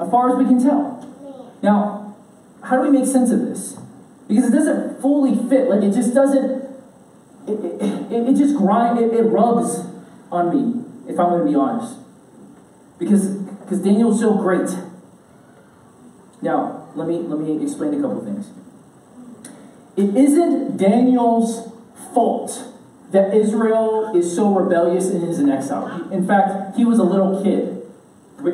[0.00, 1.56] as far as we can tell.
[1.62, 2.16] Now,
[2.62, 3.76] how do we make sense of this?
[4.28, 5.68] Because it doesn't fully fit.
[5.68, 6.65] Like, it just doesn't,
[7.46, 9.84] it, it, it, just grinds, it, it rubs
[10.30, 11.98] on me, if I'm going to be honest.
[12.98, 14.68] Because, because Daniel's so great.
[16.42, 18.50] Now, let me, let me explain a couple things.
[19.96, 21.72] It isn't Daniel's
[22.12, 22.72] fault
[23.12, 26.10] that Israel is so rebellious and is in exile.
[26.10, 27.82] In fact, he was a little kid,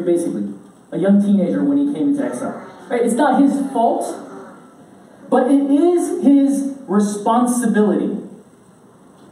[0.05, 0.53] basically,
[0.91, 2.69] a young teenager when he came into exile.
[2.89, 3.03] Right?
[3.03, 4.05] It's not his fault,
[5.31, 8.22] but it is his responsibility.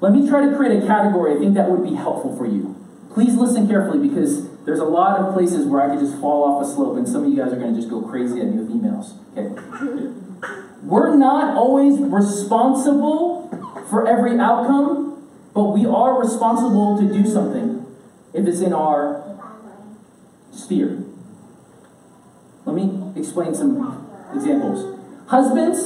[0.00, 2.76] Let me try to create a category I think that would be helpful for you.
[3.12, 6.64] Please listen carefully because there's a lot of places where I could just fall off
[6.64, 8.58] a slope, and some of you guys are going to just go crazy at me
[8.58, 9.18] with emails.
[9.36, 10.12] Okay?
[10.82, 13.48] We're not always responsible
[13.90, 17.84] for every outcome, but we are responsible to do something
[18.32, 19.22] if it's in our
[20.52, 21.02] sphere.
[22.64, 24.98] Let me explain some examples.
[25.28, 25.80] Husbands,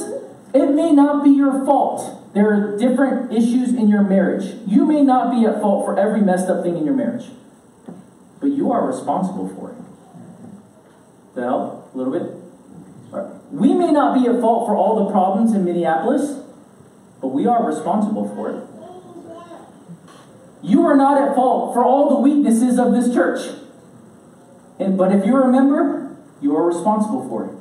[0.53, 2.24] it may not be your fault.
[2.35, 4.55] There are different issues in your marriage.
[4.67, 7.27] You may not be at fault for every messed up thing in your marriage,
[8.41, 9.77] but you are responsible for it.
[11.27, 12.33] Does that help a little bit?
[13.51, 16.43] We may not be at fault for all the problems in Minneapolis,
[17.21, 18.67] but we are responsible for it.
[20.61, 23.55] You are not at fault for all the weaknesses of this church.
[24.77, 27.51] And, but if you're a member, you are responsible for it.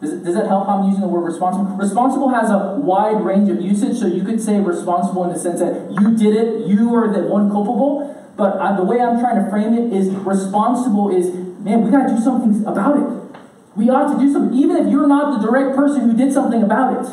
[0.00, 1.76] Does, does that help how I'm using the word responsible?
[1.76, 5.60] Responsible has a wide range of usage, so you could say responsible in the sense
[5.60, 8.16] that you did it, you are the one culpable.
[8.36, 12.08] But uh, the way I'm trying to frame it is responsible is, man, we got
[12.08, 13.36] to do something about it.
[13.76, 16.62] We ought to do something, even if you're not the direct person who did something
[16.62, 17.12] about it.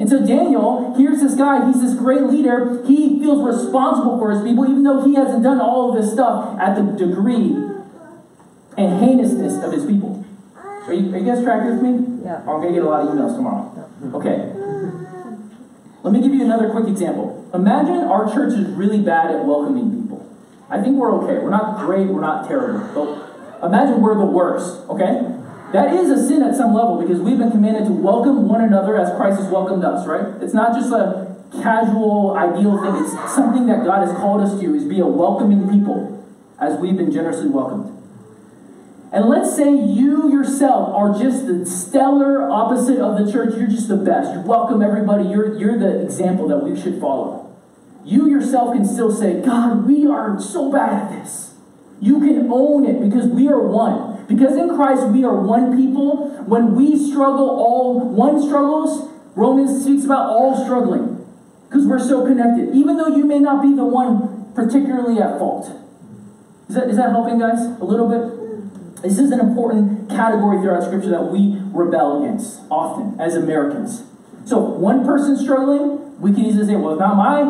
[0.00, 2.82] And so Daniel, here's this guy, he's this great leader.
[2.86, 6.58] He feels responsible for his people, even though he hasn't done all of this stuff
[6.58, 7.54] at the degree
[8.76, 10.24] and heinousness of his people.
[10.56, 12.13] Are you, are you guys tracking with me?
[12.24, 12.38] Yeah.
[12.38, 13.68] I'm going to get a lot of emails tomorrow.
[14.14, 14.50] Okay.
[16.02, 17.48] Let me give you another quick example.
[17.52, 20.26] Imagine our church is really bad at welcoming people.
[20.70, 21.42] I think we're okay.
[21.42, 22.80] We're not great, we're not terrible.
[23.60, 25.20] But imagine we're the worst, okay?
[25.72, 28.96] That is a sin at some level because we've been commanded to welcome one another
[28.96, 30.42] as Christ has welcomed us, right?
[30.42, 33.04] It's not just a casual, ideal thing.
[33.04, 36.24] It's something that God has called us to, is be a welcoming people
[36.60, 37.90] as we've been generously welcomed.
[39.14, 43.54] And let's say you yourself are just the stellar opposite of the church.
[43.56, 44.34] You're just the best.
[44.34, 45.28] You welcome everybody.
[45.28, 47.56] You're, you're the example that we should follow.
[48.04, 51.54] You yourself can still say, God, we are so bad at this.
[52.00, 54.26] You can own it because we are one.
[54.26, 56.30] Because in Christ we are one people.
[56.46, 59.12] When we struggle, all one struggles.
[59.36, 61.24] Romans speaks about all struggling
[61.68, 62.74] because we're so connected.
[62.74, 65.70] Even though you may not be the one particularly at fault.
[66.68, 67.60] Is that, is that helping, guys?
[67.80, 68.43] A little bit?
[69.04, 74.02] This is an important category throughout Scripture that we rebel against often as Americans.
[74.46, 77.42] So, one person struggling, we can easily say, well, it's not my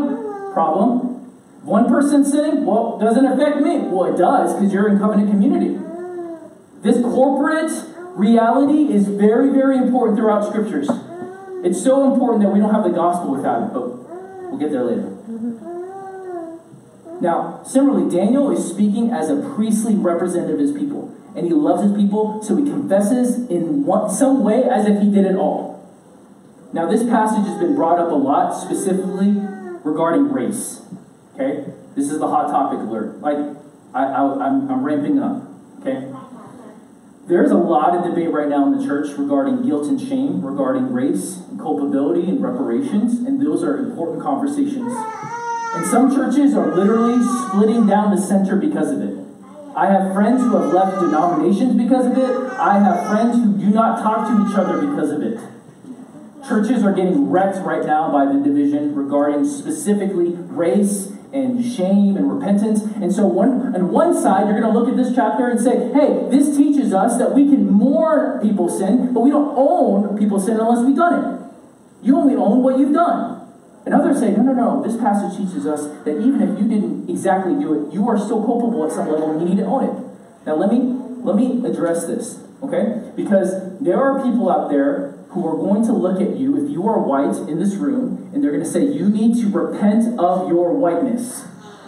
[0.52, 1.30] problem.
[1.62, 3.78] One person sinning, well, doesn't affect me.
[3.78, 5.78] Well, it does because you're in covenant community.
[6.82, 7.70] This corporate
[8.16, 10.88] reality is very, very important throughout scriptures.
[11.62, 13.88] It's so important that we don't have the gospel without it, but
[14.50, 15.08] we'll get there later.
[17.20, 21.03] Now, similarly, Daniel is speaking as a priestly representative of his people,
[21.34, 25.10] and he loves his people, so he confesses in one, some way as if he
[25.10, 25.74] did it all.
[26.72, 29.32] Now, this passage has been brought up a lot, specifically
[29.84, 30.82] regarding race.
[31.34, 33.20] Okay, this is the hot topic alert.
[33.20, 33.38] Like,
[33.92, 35.42] I, I, I'm, I'm ramping up.
[35.80, 36.12] Okay,
[37.26, 40.92] there's a lot of debate right now in the church regarding guilt and shame, regarding
[40.92, 44.92] race, and culpability, and reparations, and those are important conversations.
[45.74, 49.23] And some churches are literally splitting down the center because of it.
[49.76, 52.52] I have friends who have left denominations because of it.
[52.58, 55.40] I have friends who do not talk to each other because of it.
[56.46, 62.32] Churches are getting wrecked right now by the division regarding specifically race and shame and
[62.32, 62.82] repentance.
[62.82, 65.92] And so, one, on one side, you're going to look at this chapter and say,
[65.92, 70.44] hey, this teaches us that we can mourn people's sin, but we don't own people's
[70.44, 72.06] sin unless we've done it.
[72.06, 73.33] You only own what you've done.
[73.84, 77.08] And others say, no, no, no, this passage teaches us that even if you didn't
[77.10, 79.84] exactly do it, you are still culpable at some level and you need to own
[79.84, 80.46] it.
[80.46, 80.78] Now, let me,
[81.22, 83.12] let me address this, okay?
[83.14, 86.88] Because there are people out there who are going to look at you, if you
[86.88, 90.48] are white in this room, and they're going to say, You need to repent of
[90.48, 91.44] your whiteness.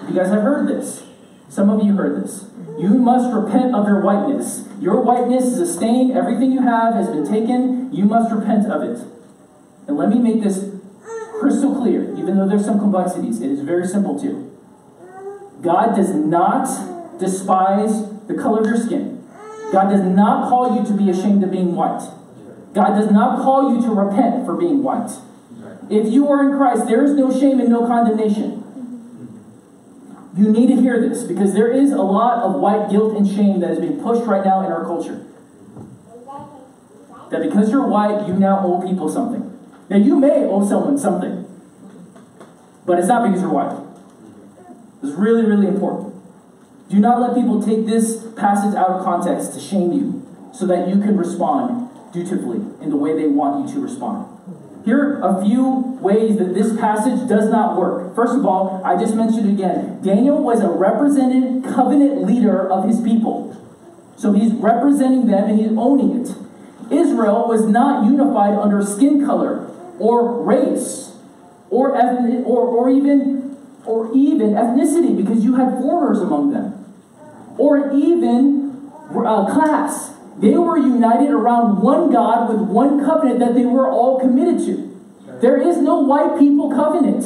[0.08, 1.04] You guys have heard this.
[1.48, 2.50] Some of you heard this.
[2.78, 4.68] You must repent of your whiteness.
[4.80, 6.16] Your whiteness is a stain.
[6.16, 7.92] Everything you have has been taken.
[7.94, 9.06] You must repent of it.
[9.86, 10.75] And let me make this
[11.46, 13.40] crystal clear, even though there's some complexities.
[13.40, 14.52] It is very simple too.
[15.62, 19.24] God does not despise the color of your skin.
[19.72, 22.10] God does not call you to be ashamed of being white.
[22.74, 25.10] God does not call you to repent for being white.
[25.88, 28.64] If you are in Christ, there is no shame and no condemnation.
[30.36, 33.60] You need to hear this because there is a lot of white guilt and shame
[33.60, 35.24] that is being pushed right now in our culture.
[37.30, 39.45] That because you're white, you now owe people something.
[39.88, 41.44] Now, you may owe someone something.
[42.84, 43.76] But it's not because you're white.
[45.02, 46.14] It's really, really important.
[46.88, 50.88] Do not let people take this passage out of context to shame you so that
[50.88, 54.32] you can respond dutifully in the way they want you to respond.
[54.84, 58.14] Here are a few ways that this passage does not work.
[58.14, 63.00] First of all, I just mentioned again Daniel was a represented covenant leader of his
[63.00, 63.52] people.
[64.16, 66.34] So he's representing them and he's owning it.
[66.92, 69.65] Israel was not unified under skin color
[69.98, 71.12] or race
[71.70, 76.76] or, ethnic, or, or, even, or even ethnicity because you had foreigners among them
[77.58, 80.14] or even uh, class.
[80.38, 84.86] They were united around one God with one covenant that they were all committed to.
[85.40, 87.24] There is no white people covenant.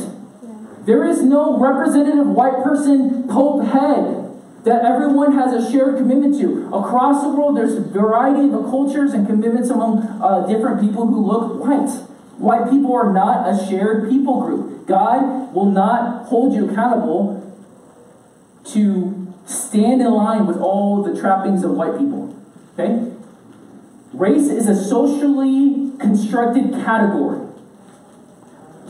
[0.87, 4.21] There is no representative white person pope head
[4.65, 6.67] that everyone has a shared commitment to.
[6.67, 11.25] Across the world, there's a variety of cultures and commitments among uh, different people who
[11.25, 12.07] look white.
[12.41, 14.87] White people are not a shared people group.
[14.87, 17.37] God will not hold you accountable
[18.73, 22.35] to stand in line with all the trappings of white people.
[22.79, 23.13] Okay?
[24.15, 27.47] Race is a socially constructed category.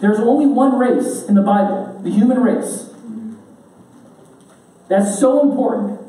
[0.00, 2.90] There's only one race in the Bible, the human race.
[4.88, 6.00] That's so important.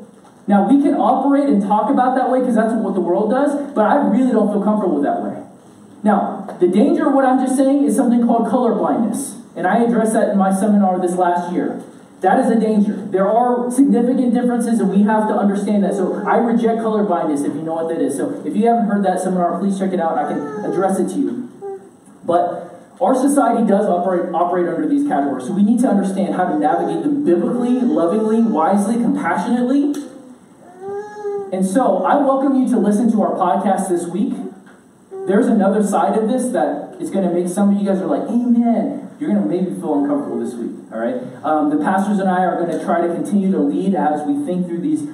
[0.46, 3.72] Now, we can operate and talk about that way because that's what the world does,
[3.74, 5.42] but I really don't feel comfortable that way.
[6.60, 9.36] The danger of what I'm just saying is something called color blindness.
[9.54, 11.82] And I addressed that in my seminar this last year.
[12.20, 12.94] That is a danger.
[12.94, 15.94] There are significant differences, and we have to understand that.
[15.94, 18.16] So I reject color blindness if you know what that is.
[18.16, 20.16] So if you haven't heard that seminar, please check it out.
[20.16, 21.80] I can address it to you.
[22.24, 25.46] But our society does operate, operate under these categories.
[25.46, 29.94] So we need to understand how to navigate them biblically, lovingly, wisely, compassionately.
[31.52, 34.34] And so I welcome you to listen to our podcast this week.
[35.26, 38.06] There's another side of this that is going to make some of you guys are
[38.06, 41.14] like, Amen you're going to maybe feel uncomfortable this week, all right?
[41.44, 44.44] Um, the pastors and I are going to try to continue to lead as we
[44.44, 45.06] think through these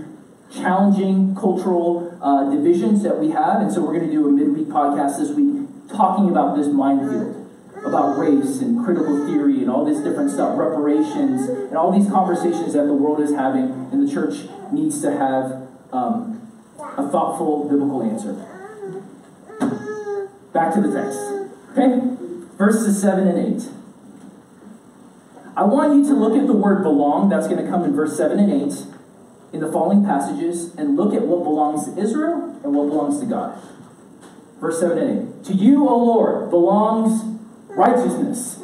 [0.51, 3.61] challenging cultural uh, divisions that we have.
[3.61, 7.53] And so we're going to do a midweek podcast this week talking about this minefield,
[7.85, 12.73] about race and critical theory and all this different stuff, reparations, and all these conversations
[12.73, 16.51] that the world is having, and the church needs to have um,
[16.97, 18.58] a thoughtful biblical answer.
[20.53, 21.19] Back to the text.
[21.73, 22.01] Okay?
[22.57, 23.69] Verses 7 and 8.
[25.57, 28.17] I want you to look at the word belong, that's going to come in verse
[28.17, 28.87] 7 and 8
[29.53, 33.27] in the following passages, and look at what belongs to Israel and what belongs to
[33.27, 33.61] God.
[34.61, 35.45] Verse 7 and 8.
[35.47, 37.25] To you, O Lord, belongs
[37.69, 38.59] righteousness,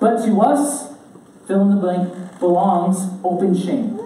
[0.00, 0.94] but to us,
[1.46, 3.97] fill in the blank, belongs open shame.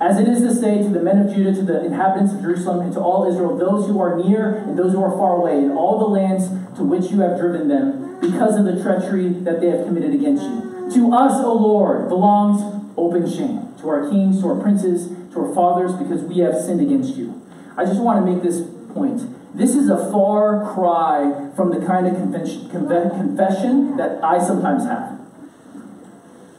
[0.00, 2.80] As it is this day to the men of Judah, to the inhabitants of Jerusalem,
[2.82, 5.72] and to all Israel, those who are near and those who are far away, in
[5.72, 9.70] all the lands to which you have driven them, because of the treachery that they
[9.70, 10.90] have committed against you.
[10.94, 12.62] To us, O Lord, belongs
[12.96, 13.74] open shame.
[13.80, 17.42] To our kings, to our princes, to our fathers, because we have sinned against you.
[17.76, 18.62] I just want to make this
[18.94, 19.22] point.
[19.56, 25.18] This is a far cry from the kind of confession, confession that I sometimes have.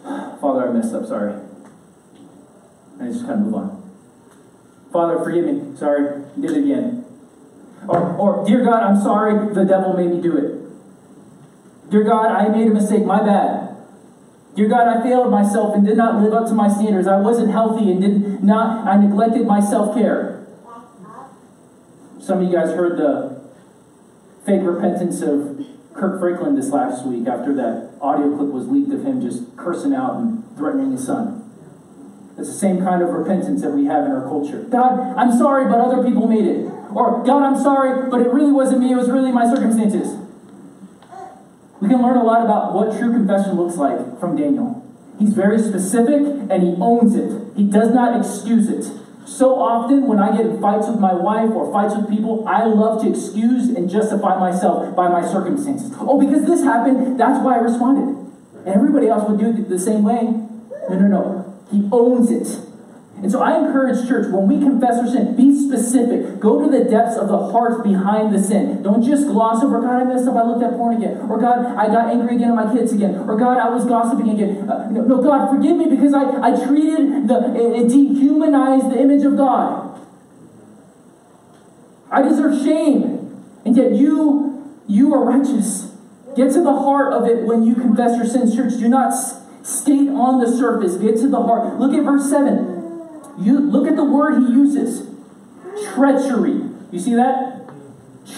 [0.41, 1.48] Father, I messed up, sorry.
[2.99, 3.91] I just kind of move on.
[4.91, 5.77] Father, forgive me.
[5.77, 7.05] Sorry, did it again.
[7.87, 11.89] Or, or, dear God, I'm sorry the devil made me do it.
[11.89, 13.05] Dear God, I made a mistake.
[13.05, 13.77] My bad.
[14.55, 17.07] Dear God, I failed myself and did not live up to my standards.
[17.07, 20.47] I wasn't healthy and did not, I neglected my self care.
[22.19, 23.41] Some of you guys heard the
[24.45, 29.05] fake repentance of Kirk Franklin this last week after that audio clip was leaked of
[29.05, 31.38] him just cursing out and threatening his son.
[32.39, 34.63] It's the same kind of repentance that we have in our culture.
[34.69, 36.71] God, I'm sorry, but other people made it.
[36.93, 40.17] Or, God, I'm sorry, but it really wasn't me, it was really my circumstances.
[41.81, 44.85] We can learn a lot about what true confession looks like from Daniel.
[45.17, 47.55] He's very specific and he owns it.
[47.55, 48.89] He does not excuse it.
[49.25, 52.65] So often, when I get in fights with my wife or fights with people, I
[52.65, 55.91] love to excuse and justify myself by my circumstances.
[55.99, 58.15] Oh, because this happened, that's why I responded.
[58.65, 60.23] And everybody else would do it the same way.
[60.89, 61.38] No, no, no.
[61.71, 62.65] He owns it.
[63.21, 66.39] And so I encourage church, when we confess our sin, be specific.
[66.39, 68.81] Go to the depths of the heart behind the sin.
[68.81, 71.17] Don't just gloss over, God, I messed up, I looked at porn again.
[71.29, 73.15] Or God, I got angry again at my kids again.
[73.27, 74.69] Or God, I was gossiping again.
[74.69, 79.25] Uh, no, no, God, forgive me because I, I treated the, and dehumanized the image
[79.25, 79.99] of God.
[82.09, 83.43] I deserve shame.
[83.65, 85.91] And yet you, you are righteous.
[86.37, 88.79] Get to the heart of it when you confess your sins, church.
[88.79, 89.13] Do not
[89.63, 90.95] skate on the surface.
[90.97, 91.79] Get to the heart.
[91.79, 92.69] Look at verse 7.
[93.39, 95.07] You look at the word he uses.
[95.93, 96.61] Treachery.
[96.91, 97.69] You see that?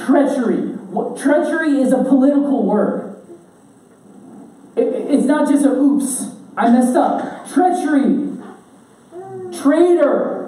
[0.05, 0.61] Treachery.
[0.91, 3.21] What, treachery is a political word.
[4.75, 6.35] It, it's not just a oops.
[6.55, 7.49] I messed up.
[7.49, 8.37] Treachery.
[9.61, 10.41] Traitor.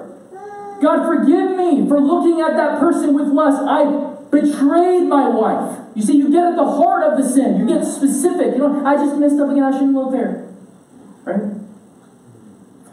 [0.80, 3.62] God, forgive me for looking at that person with lust.
[3.62, 5.78] I betrayed my wife.
[5.94, 7.58] You see, you get at the heart of the sin.
[7.58, 8.54] You get specific.
[8.54, 9.62] You know, I just messed up again.
[9.62, 10.53] I shouldn't look there.
[11.24, 11.54] Right?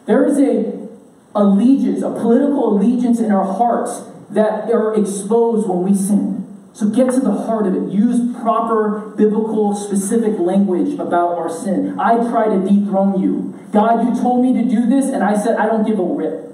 [0.05, 0.87] There is a
[1.35, 6.41] allegiance, a political allegiance in our hearts that are exposed when we sin.
[6.73, 7.91] So get to the heart of it.
[7.91, 11.99] Use proper biblical specific language about our sin.
[11.99, 13.59] I try to dethrone you.
[13.71, 16.47] God, you told me to do this, and I said I don't give a rip.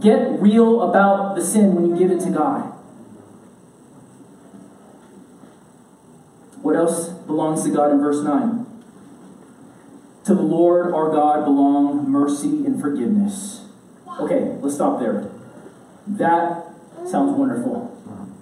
[0.00, 2.70] Get real about the sin when you give it to God.
[6.62, 8.66] What else belongs to God in verse 9?
[10.24, 13.66] To the Lord our God belong mercy and forgiveness.
[14.20, 15.30] Okay, let's stop there.
[16.06, 16.66] That
[17.06, 17.88] sounds wonderful.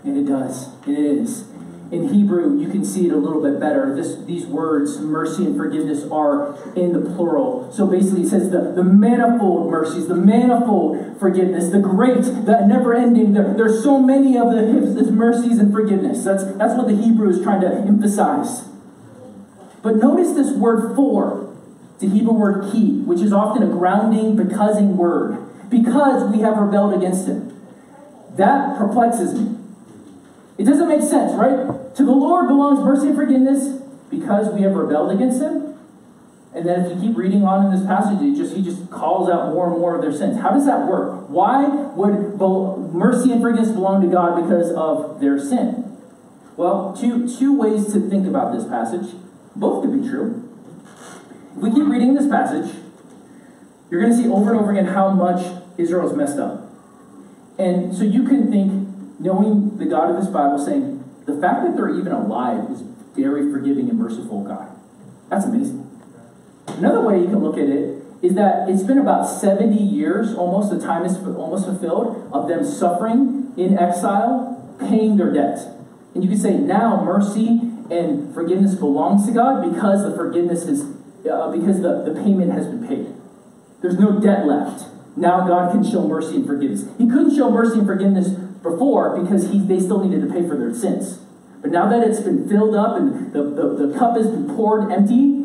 [0.05, 0.69] And it does.
[0.87, 1.47] It is.
[1.91, 3.97] In Hebrew, you can see it a little bit better.
[3.97, 7.73] This, these words, mercy and forgiveness, are in the plural.
[7.73, 12.95] So basically, it says the, the manifold mercies, the manifold forgiveness, the great, the never
[12.95, 13.33] ending.
[13.33, 16.23] There, there's so many of the his mercies and forgiveness.
[16.23, 18.69] That's, that's what the Hebrew is trying to emphasize.
[19.83, 21.50] But notice this word for,
[22.01, 25.47] the Hebrew word ki, which is often a grounding, becausing word.
[25.69, 27.57] Because we have rebelled against him.
[28.37, 29.57] That perplexes me.
[30.59, 31.95] It doesn't make sense, right?
[31.95, 33.81] To the Lord belongs mercy and forgiveness
[34.11, 35.79] because we have rebelled against him.
[36.53, 39.31] And then if you keep reading on in this passage, it just he just calls
[39.31, 40.41] out more and more of their sins.
[40.41, 41.29] How does that work?
[41.29, 42.41] Why would
[42.93, 45.97] mercy and forgiveness belong to God because of their sin?
[46.57, 49.15] Well, two, two ways to think about this passage.
[49.55, 50.50] Both could be true.
[51.57, 52.75] If we keep reading this passage,
[53.91, 56.71] you're going to see over and over again how much Israel's messed up.
[57.59, 61.77] And so you can think knowing the God of this Bible, saying, the fact that
[61.77, 62.83] they're even alive is
[63.15, 64.71] very forgiving and merciful God.
[65.29, 65.89] That's amazing.
[66.67, 70.71] Another way you can look at it is that it's been about 70 years, almost,
[70.71, 75.59] the time is almost fulfilled, of them suffering in exile, paying their debt.
[76.15, 80.97] And you can say now mercy and forgiveness belongs to God because the forgiveness is,
[81.29, 83.15] uh, because the, the payment has been paid.
[83.83, 84.87] There's no debt left.
[85.17, 86.85] Now God can show mercy and forgiveness.
[86.99, 88.29] He couldn't show mercy and forgiveness
[88.63, 91.19] before because he, they still needed to pay for their sins.
[91.61, 94.91] But now that it's been filled up and the, the, the cup has been poured
[94.91, 95.45] empty,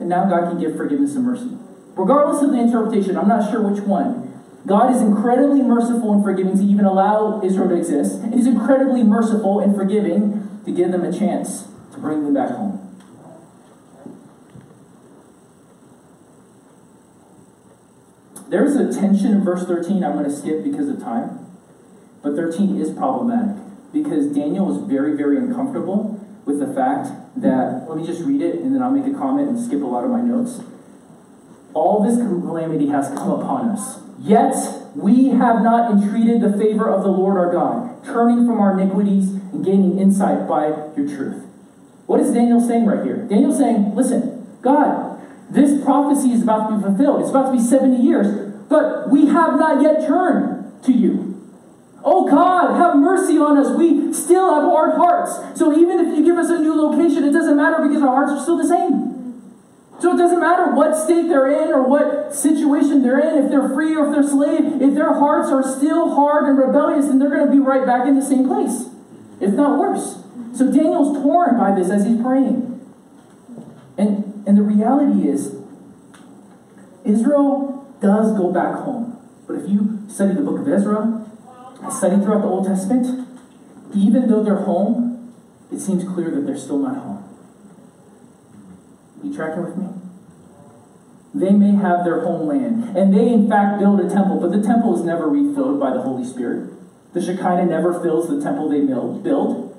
[0.00, 1.56] and now God can give forgiveness and mercy.
[1.94, 4.26] Regardless of the interpretation, I'm not sure which one.
[4.66, 9.60] God is incredibly merciful and forgiving to even allow Israel to exist, He's incredibly merciful
[9.60, 12.79] and forgiving to give them a chance to bring them back home.
[18.50, 21.46] There's a tension in verse 13 I'm going to skip because of time.
[22.20, 27.96] But 13 is problematic because Daniel is very, very uncomfortable with the fact that, let
[27.96, 30.10] me just read it and then I'll make a comment and skip a lot of
[30.10, 30.60] my notes.
[31.74, 34.00] All this calamity has come upon us.
[34.18, 34.54] Yet
[34.96, 39.30] we have not entreated the favor of the Lord our God, turning from our iniquities
[39.30, 41.46] and gaining insight by your truth.
[42.06, 43.18] What is Daniel saying right here?
[43.28, 45.09] Daniel's saying, listen, God,
[45.50, 47.22] this prophecy is about to be fulfilled.
[47.22, 51.30] It's about to be 70 years, but we have not yet turned to you.
[52.02, 53.76] Oh God, have mercy on us.
[53.76, 55.58] We still have hard hearts.
[55.58, 58.32] So even if you give us a new location, it doesn't matter because our hearts
[58.32, 59.10] are still the same.
[60.00, 63.68] So it doesn't matter what state they're in or what situation they're in, if they're
[63.68, 67.28] free or if they're slave, if their hearts are still hard and rebellious, then they're
[67.28, 68.86] going to be right back in the same place,
[69.40, 70.24] if not worse.
[70.56, 72.80] So Daniel's torn by this as he's praying.
[73.98, 75.56] And, and the reality is,
[77.04, 79.18] Israel does go back home.
[79.46, 81.26] But if you study the book of Ezra,
[81.90, 83.28] study throughout the Old Testament,
[83.94, 85.34] even though they're home,
[85.72, 87.24] it seems clear that they're still not home.
[89.22, 89.88] You tracking with me?
[91.34, 94.98] They may have their homeland, and they in fact build a temple, but the temple
[94.98, 96.72] is never refilled by the Holy Spirit.
[97.12, 99.69] The Shekinah never fills the temple they build.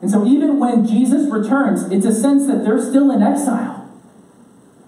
[0.00, 3.78] And so even when Jesus returns, it's a sense that they're still in exile.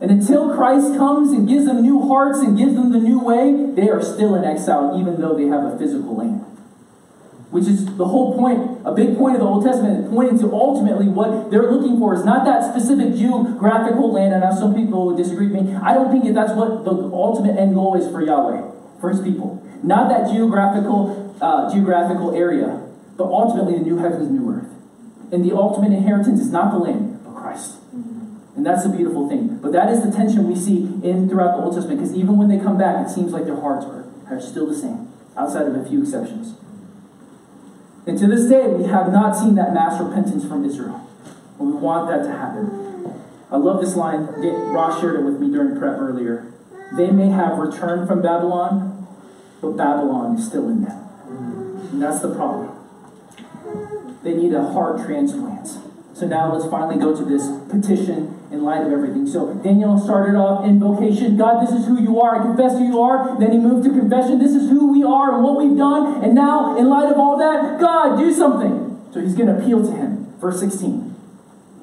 [0.00, 3.72] And until Christ comes and gives them new hearts and gives them the new way,
[3.74, 6.40] they are still in exile, even though they have a physical land.
[7.50, 11.08] Which is the whole point, a big point of the Old Testament, pointing to ultimately
[11.08, 14.32] what they're looking for is not that specific geographical land.
[14.32, 15.74] And now some people would disagree with me.
[15.74, 18.62] I don't think that that's what the ultimate end goal is for Yahweh,
[19.00, 19.60] for his people.
[19.82, 22.80] Not that geographical, uh, geographical area,
[23.18, 24.79] but ultimately the new heavens and new earth.
[25.32, 27.76] And the ultimate inheritance is not the land, but Christ.
[27.94, 28.56] Mm-hmm.
[28.56, 29.58] And that's the beautiful thing.
[29.58, 32.48] But that is the tension we see in throughout the Old Testament, because even when
[32.48, 35.76] they come back, it seems like their hearts are, are still the same, outside of
[35.76, 36.56] a few exceptions.
[38.06, 41.06] And to this day, we have not seen that mass repentance from Israel.
[41.58, 43.14] And we want that to happen.
[43.50, 44.26] I love this line.
[44.72, 46.52] Ross shared it with me during prep earlier.
[46.96, 49.06] They may have returned from Babylon,
[49.60, 50.98] but Babylon is still in them.
[51.92, 52.76] And that's the problem.
[54.22, 55.68] They need a heart transplant.
[56.12, 59.26] So now let's finally go to this petition in light of everything.
[59.26, 62.38] So Daniel started off invocation God, this is who you are.
[62.38, 63.38] I confess who you are.
[63.38, 64.38] Then he moved to confession.
[64.38, 66.22] This is who we are and what we've done.
[66.22, 69.00] And now, in light of all that, God, do something.
[69.12, 70.34] So he's going to appeal to him.
[70.38, 71.14] Verse 16.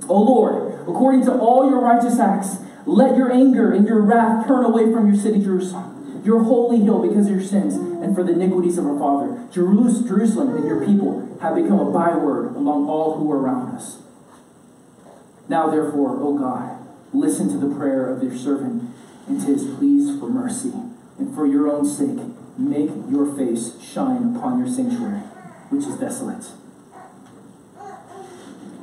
[0.08, 4.64] O Lord, according to all your righteous acts, let your anger and your wrath turn
[4.64, 8.32] away from your city, Jerusalem, your holy hill, because of your sins and for the
[8.32, 9.48] iniquities of our father.
[9.52, 13.98] Jerusalem and your people have become a byword among all who are around us.
[15.50, 16.80] Now, therefore, O God,
[17.14, 18.96] listen to the prayer of your servant
[19.28, 20.72] and to his pleas for mercy.
[21.20, 22.20] And for your own sake,
[22.58, 25.20] make your face shine upon your sanctuary,
[25.70, 26.46] which is desolate.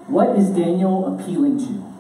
[0.06, 1.92] What is Daniel appealing to?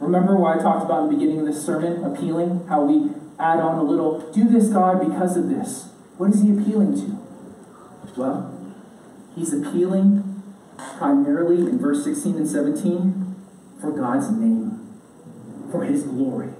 [0.00, 2.66] Remember what I talked about in the beginning of this sermon, appealing?
[2.68, 5.90] How we add on a little, do this, God, because of this.
[6.16, 7.24] What is he appealing to?
[8.16, 8.74] Well,
[9.34, 10.42] he's appealing
[10.98, 13.24] primarily in verse 16 and 17
[13.80, 14.94] for God's name,
[15.70, 16.50] for His glory.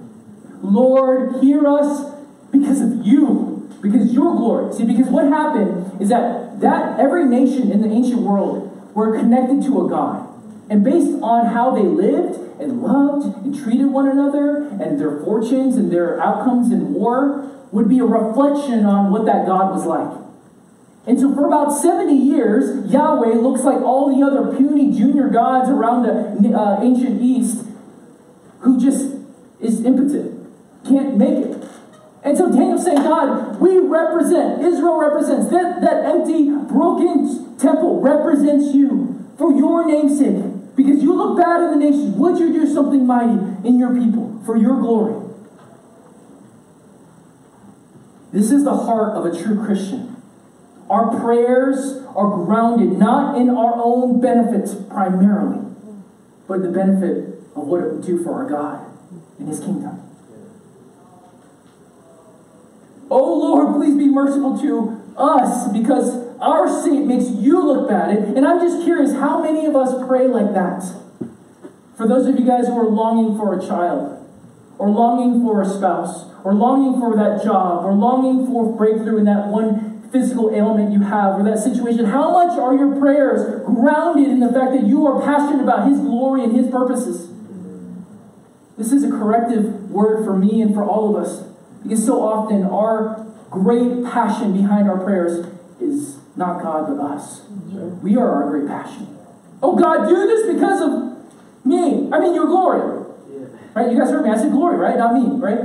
[0.61, 2.13] Lord, hear us
[2.51, 4.73] because of you, because your glory.
[4.73, 9.63] See, because what happened is that that every nation in the ancient world were connected
[9.63, 10.24] to a God.
[10.69, 15.75] And based on how they lived and loved and treated one another and their fortunes
[15.75, 20.25] and their outcomes in war would be a reflection on what that God was like.
[21.07, 25.69] And so for about 70 years, Yahweh looks like all the other puny junior gods
[25.69, 26.03] around
[26.41, 27.65] the uh, ancient East
[28.61, 29.15] who just
[29.59, 30.51] is impotent,
[30.87, 31.63] can't make it.
[32.23, 38.73] And so Daniel's saying, God, we represent, Israel represents, that, that empty, broken temple represents
[38.73, 40.54] you for your name's sake.
[40.75, 42.15] Because you look bad in the nations.
[42.15, 45.25] Would you do something mighty in your people for your glory?
[48.33, 50.21] This is the heart of a true Christian.
[50.89, 55.65] Our prayers are grounded not in our own benefits primarily,
[56.47, 58.85] but the benefit of what it would do for our God
[59.39, 60.01] and His kingdom.
[63.09, 68.11] Oh Lord, please be merciful to us because our sin makes you look bad.
[68.11, 70.83] And I'm just curious, how many of us pray like that?
[71.97, 74.21] For those of you guys who are longing for a child,
[74.77, 79.25] or longing for a spouse, or longing for that job, or longing for breakthrough in
[79.25, 82.05] that one physical ailment you have or that situation?
[82.05, 85.99] How much are your prayers grounded in the fact that you are passionate about His
[85.99, 87.31] glory and His purposes?
[88.77, 91.47] This is a corrective word for me and for all of us
[91.81, 95.47] because so often our great passion behind our prayers
[95.79, 97.41] is not God but us.
[98.01, 99.17] We are our great passion.
[99.61, 102.09] Oh God, do this because of me.
[102.11, 103.03] I mean, your glory.
[103.73, 103.91] Right?
[103.91, 104.29] You guys heard me.
[104.29, 104.97] I said glory, right?
[104.97, 105.59] Not me, right?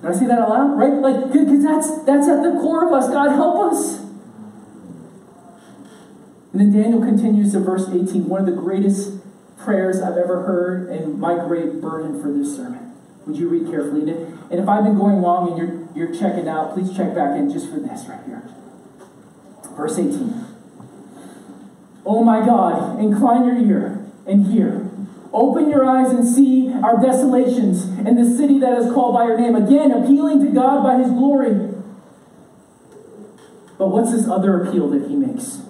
[0.00, 0.78] Did I say that out loud?
[0.78, 0.94] Right?
[0.94, 3.08] Like, because that's that's at the core of us.
[3.08, 4.00] God, help us.
[6.52, 9.20] And then Daniel continues to verse 18, one of the greatest
[9.58, 12.92] prayers I've ever heard, and my great burden for this sermon.
[13.26, 14.10] Would you read carefully?
[14.10, 17.50] And if I've been going long and you're you're checking out, please check back in
[17.50, 18.42] just for this right here.
[19.76, 20.46] Verse 18.
[22.04, 24.90] Oh my God, incline your ear and hear.
[25.32, 29.38] Open your eyes and see our desolations and the city that is called by your
[29.38, 29.54] name.
[29.54, 31.70] Again, appealing to God by his glory.
[33.78, 35.62] But what's this other appeal that he makes?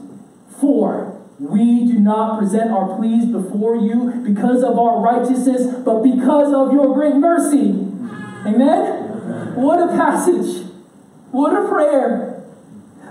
[0.60, 6.52] For we do not present our pleas before you because of our righteousness, but because
[6.52, 7.70] of your great mercy.
[8.46, 9.54] Amen?
[9.54, 10.66] What a passage.
[11.30, 12.31] What a prayer.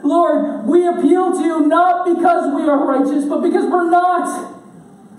[0.04, 4.52] Lord, we appeal to you not because we are righteous, but because we're not.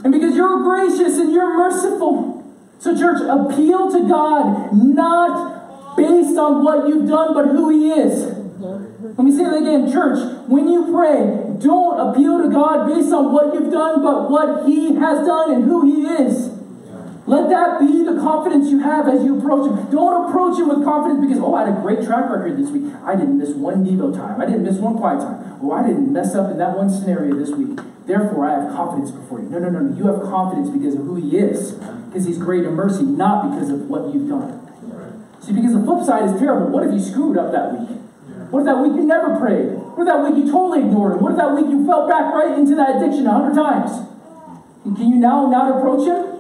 [0.05, 2.45] And because you're gracious and you're merciful.
[2.79, 8.39] So, church, appeal to God not based on what you've done, but who He is.
[8.59, 10.19] Let me say that again, church.
[10.49, 14.95] When you pray, don't appeal to God based on what you've done, but what He
[14.95, 16.52] has done and who He is.
[17.25, 19.91] Let that be the confidence you have as you approach Him.
[19.91, 22.93] Don't approach Him with confidence because, oh, I had a great track record this week.
[23.05, 24.41] I didn't miss one Devo time.
[24.41, 25.59] I didn't miss one quiet time.
[25.63, 27.79] Oh, I didn't mess up in that one scenario this week.
[28.07, 29.47] Therefore, I have confidence before you.
[29.47, 29.97] No, no, no, no.
[29.97, 31.79] You have confidence because of who He is,
[32.11, 34.59] because He's great in mercy, not because of what you've done.
[35.41, 36.75] See, because the flip side is terrible.
[36.75, 37.99] What if you screwed up that week?
[38.51, 39.79] What if that week you never prayed?
[39.95, 41.21] What if that week you totally ignored Him?
[41.23, 44.11] What if that week you fell back right into that addiction a hundred times?
[44.83, 46.32] Can you now not approach Him?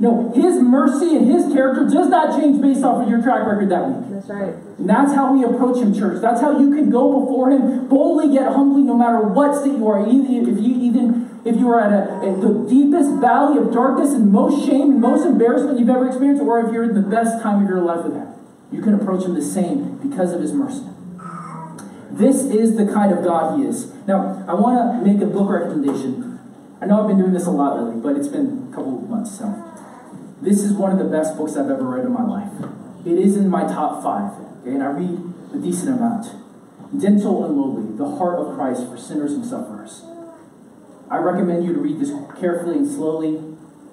[0.00, 3.68] No, His mercy and His character does not change based off of your track record
[3.70, 4.10] that week.
[4.10, 4.54] That's right.
[4.78, 6.22] And that's how we approach Him, church.
[6.22, 9.88] That's how you can go before Him boldly yet humbly, no matter what state you
[9.88, 10.06] are.
[10.08, 14.10] Even If you even if you are at, a, at the deepest valley of darkness
[14.10, 17.42] and most shame and most embarrassment you've ever experienced, or if you're in the best
[17.42, 18.28] time of your life with Him,
[18.70, 20.86] you can approach Him the same because of His mercy.
[22.10, 23.92] This is the kind of God He is.
[24.06, 26.38] Now, I want to make a book recommendation.
[26.80, 29.10] I know I've been doing this a lot lately, but it's been a couple of
[29.10, 29.67] months, so.
[30.48, 32.50] This is one of the best books I've ever read in my life.
[33.04, 34.32] It is in my top five,
[34.62, 35.20] okay, and I read
[35.52, 36.24] a decent amount.
[36.98, 40.04] Gentle and lowly, the heart of Christ for sinners and sufferers.
[41.10, 43.36] I recommend you to read this carefully and slowly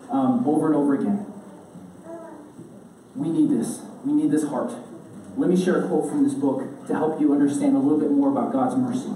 [0.09, 1.25] um, over and over again.
[3.15, 3.81] We need this.
[4.05, 4.71] We need this heart.
[5.35, 8.11] Let me share a quote from this book to help you understand a little bit
[8.11, 9.11] more about God's mercy.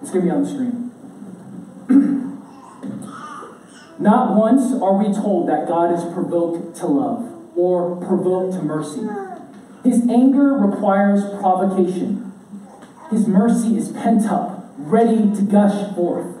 [0.00, 2.16] It's going to be on the screen.
[4.00, 9.06] Not once are we told that God is provoked to love or provoked to mercy.
[9.84, 12.32] His anger requires provocation.
[13.10, 16.34] His mercy is pent up, ready to gush forth.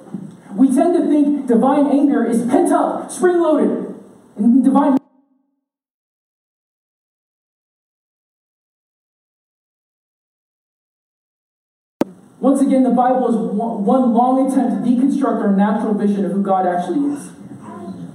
[0.54, 3.94] We tend to think divine anger is pent up, spring loaded.
[4.36, 4.96] And divine
[12.38, 16.42] Once again, the Bible is one long attempt to deconstruct our natural vision of who
[16.42, 17.32] God actually is.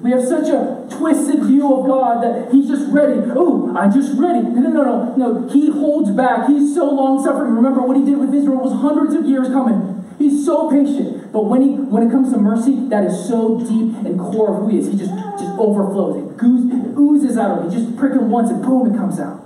[0.06, 3.20] We have such a twisted view of God that He's just ready.
[3.34, 4.45] Oh, I'm just ready.
[4.45, 5.49] No, no, no, no.
[5.49, 6.47] He holds back.
[6.47, 7.56] He's so long suffering.
[7.56, 10.06] Remember what He did with Israel was hundreds of years coming.
[10.20, 11.34] He's so patient.
[11.34, 14.62] But when he when it comes to mercy, that is so deep and core of
[14.62, 14.88] who he is.
[14.88, 16.22] He just just overflows.
[16.22, 17.72] It, goose, it oozes out of him.
[17.72, 19.41] Just prick him once and boom, it comes out.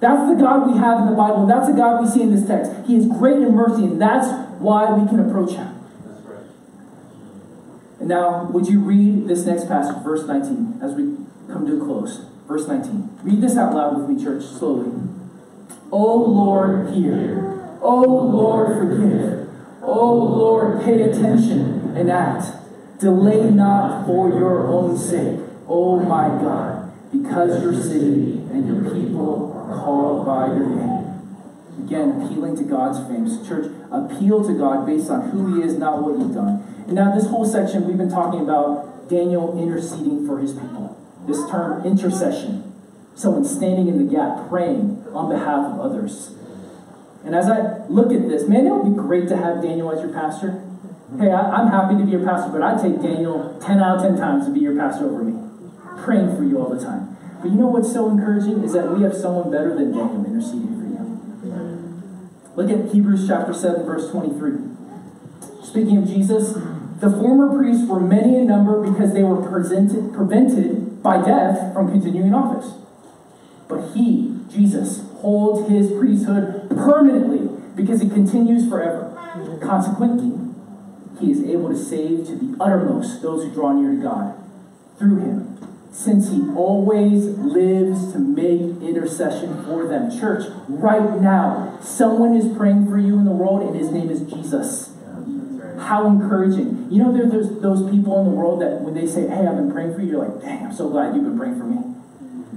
[0.00, 1.46] That's the God we have in the Bible.
[1.46, 2.72] That's the God we see in this text.
[2.88, 4.26] He is great in mercy, and that's
[4.58, 5.79] why we can approach him.
[8.10, 11.14] Now, would you read this next passage, verse 19, as we
[11.46, 12.24] come to a close?
[12.48, 13.20] Verse 19.
[13.22, 14.90] Read this out loud with me, church, slowly.
[15.92, 17.78] O Lord, hear.
[17.80, 19.48] O Lord, forgive.
[19.82, 22.50] O Lord, pay attention and act.
[22.98, 25.38] Delay not for your own sake,
[25.68, 31.00] O my God, because your city and your people are called by your name.
[31.86, 33.26] Again, appealing to God's fame.
[33.46, 36.66] Church, appeal to God based on who He is, not what you've done.
[36.86, 40.96] And now, this whole section, we've been talking about Daniel interceding for his people.
[41.26, 42.72] This term, intercession.
[43.14, 46.32] Someone standing in the gap, praying on behalf of others.
[47.24, 50.00] And as I look at this, man, it would be great to have Daniel as
[50.00, 50.62] your pastor.
[51.18, 54.02] Hey, I, am happy to be your pastor, but I'd take Daniel 10 out of
[54.02, 55.36] 10 times to be your pastor over me,
[56.02, 57.18] praying for you all the time.
[57.42, 60.78] But you know what's so encouraging is that we have someone better than Daniel interceding
[60.78, 60.90] for you.
[62.56, 64.70] Look at Hebrews chapter 7, verse 23.
[65.70, 66.54] Speaking of Jesus,
[66.98, 71.92] the former priests were many in number because they were presented, prevented by death from
[71.92, 72.72] continuing office.
[73.68, 79.16] But he, Jesus, holds his priesthood permanently because he continues forever.
[79.62, 80.52] Consequently,
[81.20, 84.34] he is able to save to the uttermost those who draw near to God
[84.98, 85.50] through him
[85.92, 90.10] since he always lives to make intercession for them.
[90.18, 94.20] Church, right now, someone is praying for you in the world, and his name is
[94.22, 94.89] Jesus.
[95.80, 96.88] How encouraging.
[96.90, 99.72] You know, there's those people in the world that when they say, Hey, I've been
[99.72, 101.78] praying for you, you're like, Dang, I'm so glad you've been praying for me.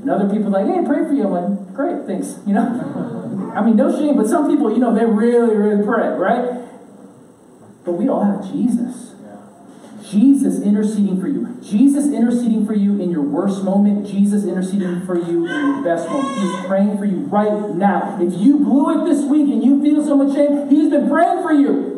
[0.01, 1.23] And other people like, Hey, pray for you.
[1.25, 2.39] I'm like, Great, thanks.
[2.47, 3.53] You know?
[3.55, 6.63] I mean, no shame, but some people, you know, they really, really pray, right?
[7.85, 9.13] But we all have Jesus.
[10.09, 11.57] Jesus interceding for you.
[11.61, 14.05] Jesus interceding for you in your worst moment.
[14.05, 16.37] Jesus interceding for you in your best moment.
[16.39, 18.19] He's praying for you right now.
[18.21, 21.41] If you blew it this week and you feel so much shame, He's been praying
[21.41, 21.92] for you.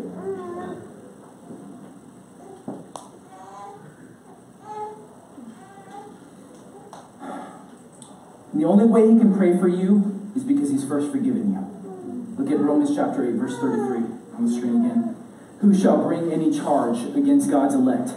[8.65, 11.61] The only way He can pray for you is because He's first forgiven you.
[12.35, 15.15] Look at Romans chapter 8, verse 33 on the screen again.
[15.59, 18.13] Who shall bring any charge against God's elect?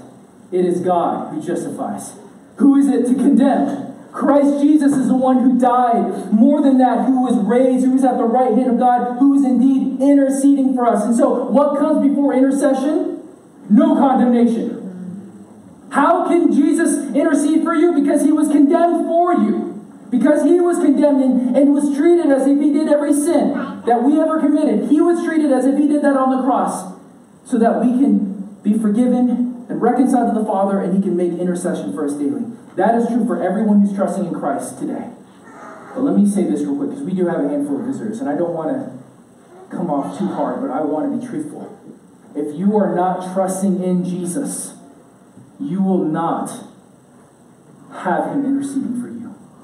[0.51, 2.15] It is God who justifies.
[2.57, 3.95] Who is it to condemn?
[4.11, 6.33] Christ Jesus is the one who died.
[6.33, 9.35] More than that, who was raised, who is at the right hand of God, who
[9.35, 11.05] is indeed interceding for us.
[11.05, 13.21] And so, what comes before intercession?
[13.69, 15.89] No condemnation.
[15.91, 17.93] How can Jesus intercede for you?
[17.93, 19.68] Because he was condemned for you.
[20.11, 23.53] Because he was condemned and, was treated as if he did every sin
[23.87, 24.89] that we ever committed.
[24.89, 26.99] He was treated as if he did that on the cross
[27.45, 31.33] so that we can be forgiven and reconciled to the Father and He can make
[31.33, 32.45] intercession for us daily.
[32.77, 35.11] That is true for everyone who's trusting in Christ today.
[35.95, 38.21] But let me say this real quick because we do have a handful of visitors,
[38.21, 41.75] and I don't want to come off too hard, but I want to be truthful.
[42.35, 44.75] If you are not trusting in Jesus,
[45.59, 46.51] you will not
[47.93, 49.08] have Him interceding for you.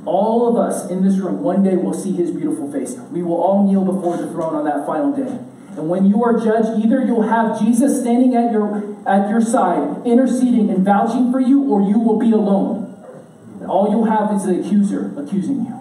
[0.06, 2.94] All of us in this room one day will see His beautiful face.
[3.10, 5.38] We will all kneel before the throne on that final day.
[5.76, 10.06] And when you are judged, either you'll have Jesus standing at your at your side,
[10.06, 12.94] interceding and vouching for you, or you will be alone.
[13.60, 15.80] And all you'll have is the accuser accusing you.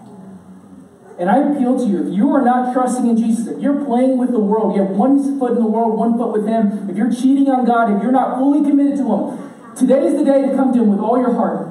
[1.18, 4.18] And I appeal to you, if you are not trusting in Jesus, if you're playing
[4.18, 6.96] with the world, you have one foot in the world, one foot with Him, if
[6.96, 10.42] you're cheating on God, if you're not fully committed to Him, today is the day
[10.42, 11.63] to come to Him with all your heart.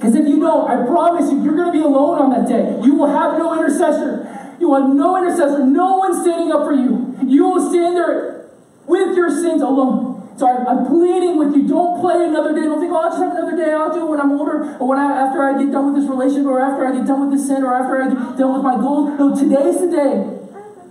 [0.00, 2.80] Because if you don't, I promise you, you're going to be alone on that day.
[2.80, 4.24] You will have no intercessor.
[4.56, 7.20] You will have no intercessor, no one standing up for you.
[7.20, 8.48] You will stand there
[8.88, 10.32] with your sins alone.
[10.40, 12.64] So I, am pleading with you, don't play another day.
[12.64, 13.76] Don't think, oh, I'll just have another day.
[13.76, 16.08] I'll do it when I'm older, or when I, after I get done with this
[16.08, 18.64] relationship, or after I get done with this sin, or after I get done with
[18.64, 19.20] my goals.
[19.20, 20.24] No, today's the day.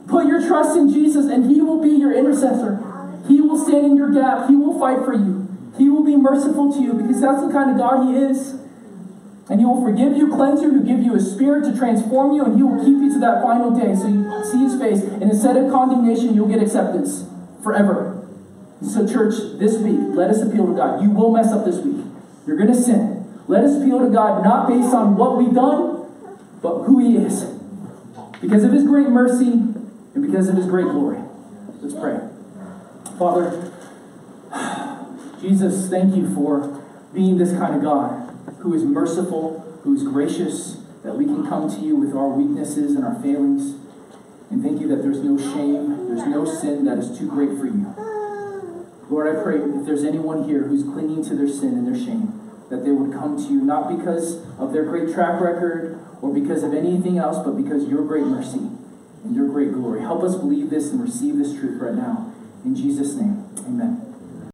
[0.06, 2.78] Put your trust in Jesus, and He will be your intercessor.
[3.26, 4.50] He will stand in your gap.
[4.50, 5.50] He will fight for you.
[5.82, 8.54] He will be merciful to you because that's the kind of God He is.
[9.50, 12.46] And He will forgive you, cleanse you, He'll give you a spirit to transform you,
[12.46, 15.02] and He will keep you to that final day so you see His face.
[15.02, 17.26] And instead of condemnation, you'll get acceptance
[17.64, 18.28] forever.
[18.82, 21.02] So, church, this week, let us appeal to God.
[21.02, 22.06] You will mess up this week.
[22.46, 23.28] You're going to sin.
[23.48, 26.06] Let us appeal to God not based on what we've done,
[26.62, 27.44] but who He is.
[28.40, 31.20] Because of His great mercy and because of His great glory.
[31.82, 32.20] Let's pray.
[33.18, 33.72] Father,
[35.42, 36.84] Jesus, thank you for
[37.14, 38.19] being this kind of God
[38.60, 42.96] who is merciful, who is gracious, that we can come to you with our weaknesses
[42.96, 43.76] and our failings.
[44.50, 47.66] And thank you that there's no shame, there's no sin that is too great for
[47.66, 47.94] you.
[49.10, 52.40] Lord, I pray if there's anyone here who's clinging to their sin and their shame,
[52.70, 56.64] that they would come to you not because of their great track record or because
[56.64, 58.70] of anything else, but because your great mercy
[59.24, 60.02] and your great glory.
[60.02, 62.34] Help us believe this and receive this truth right now.
[62.64, 64.09] In Jesus' name, amen.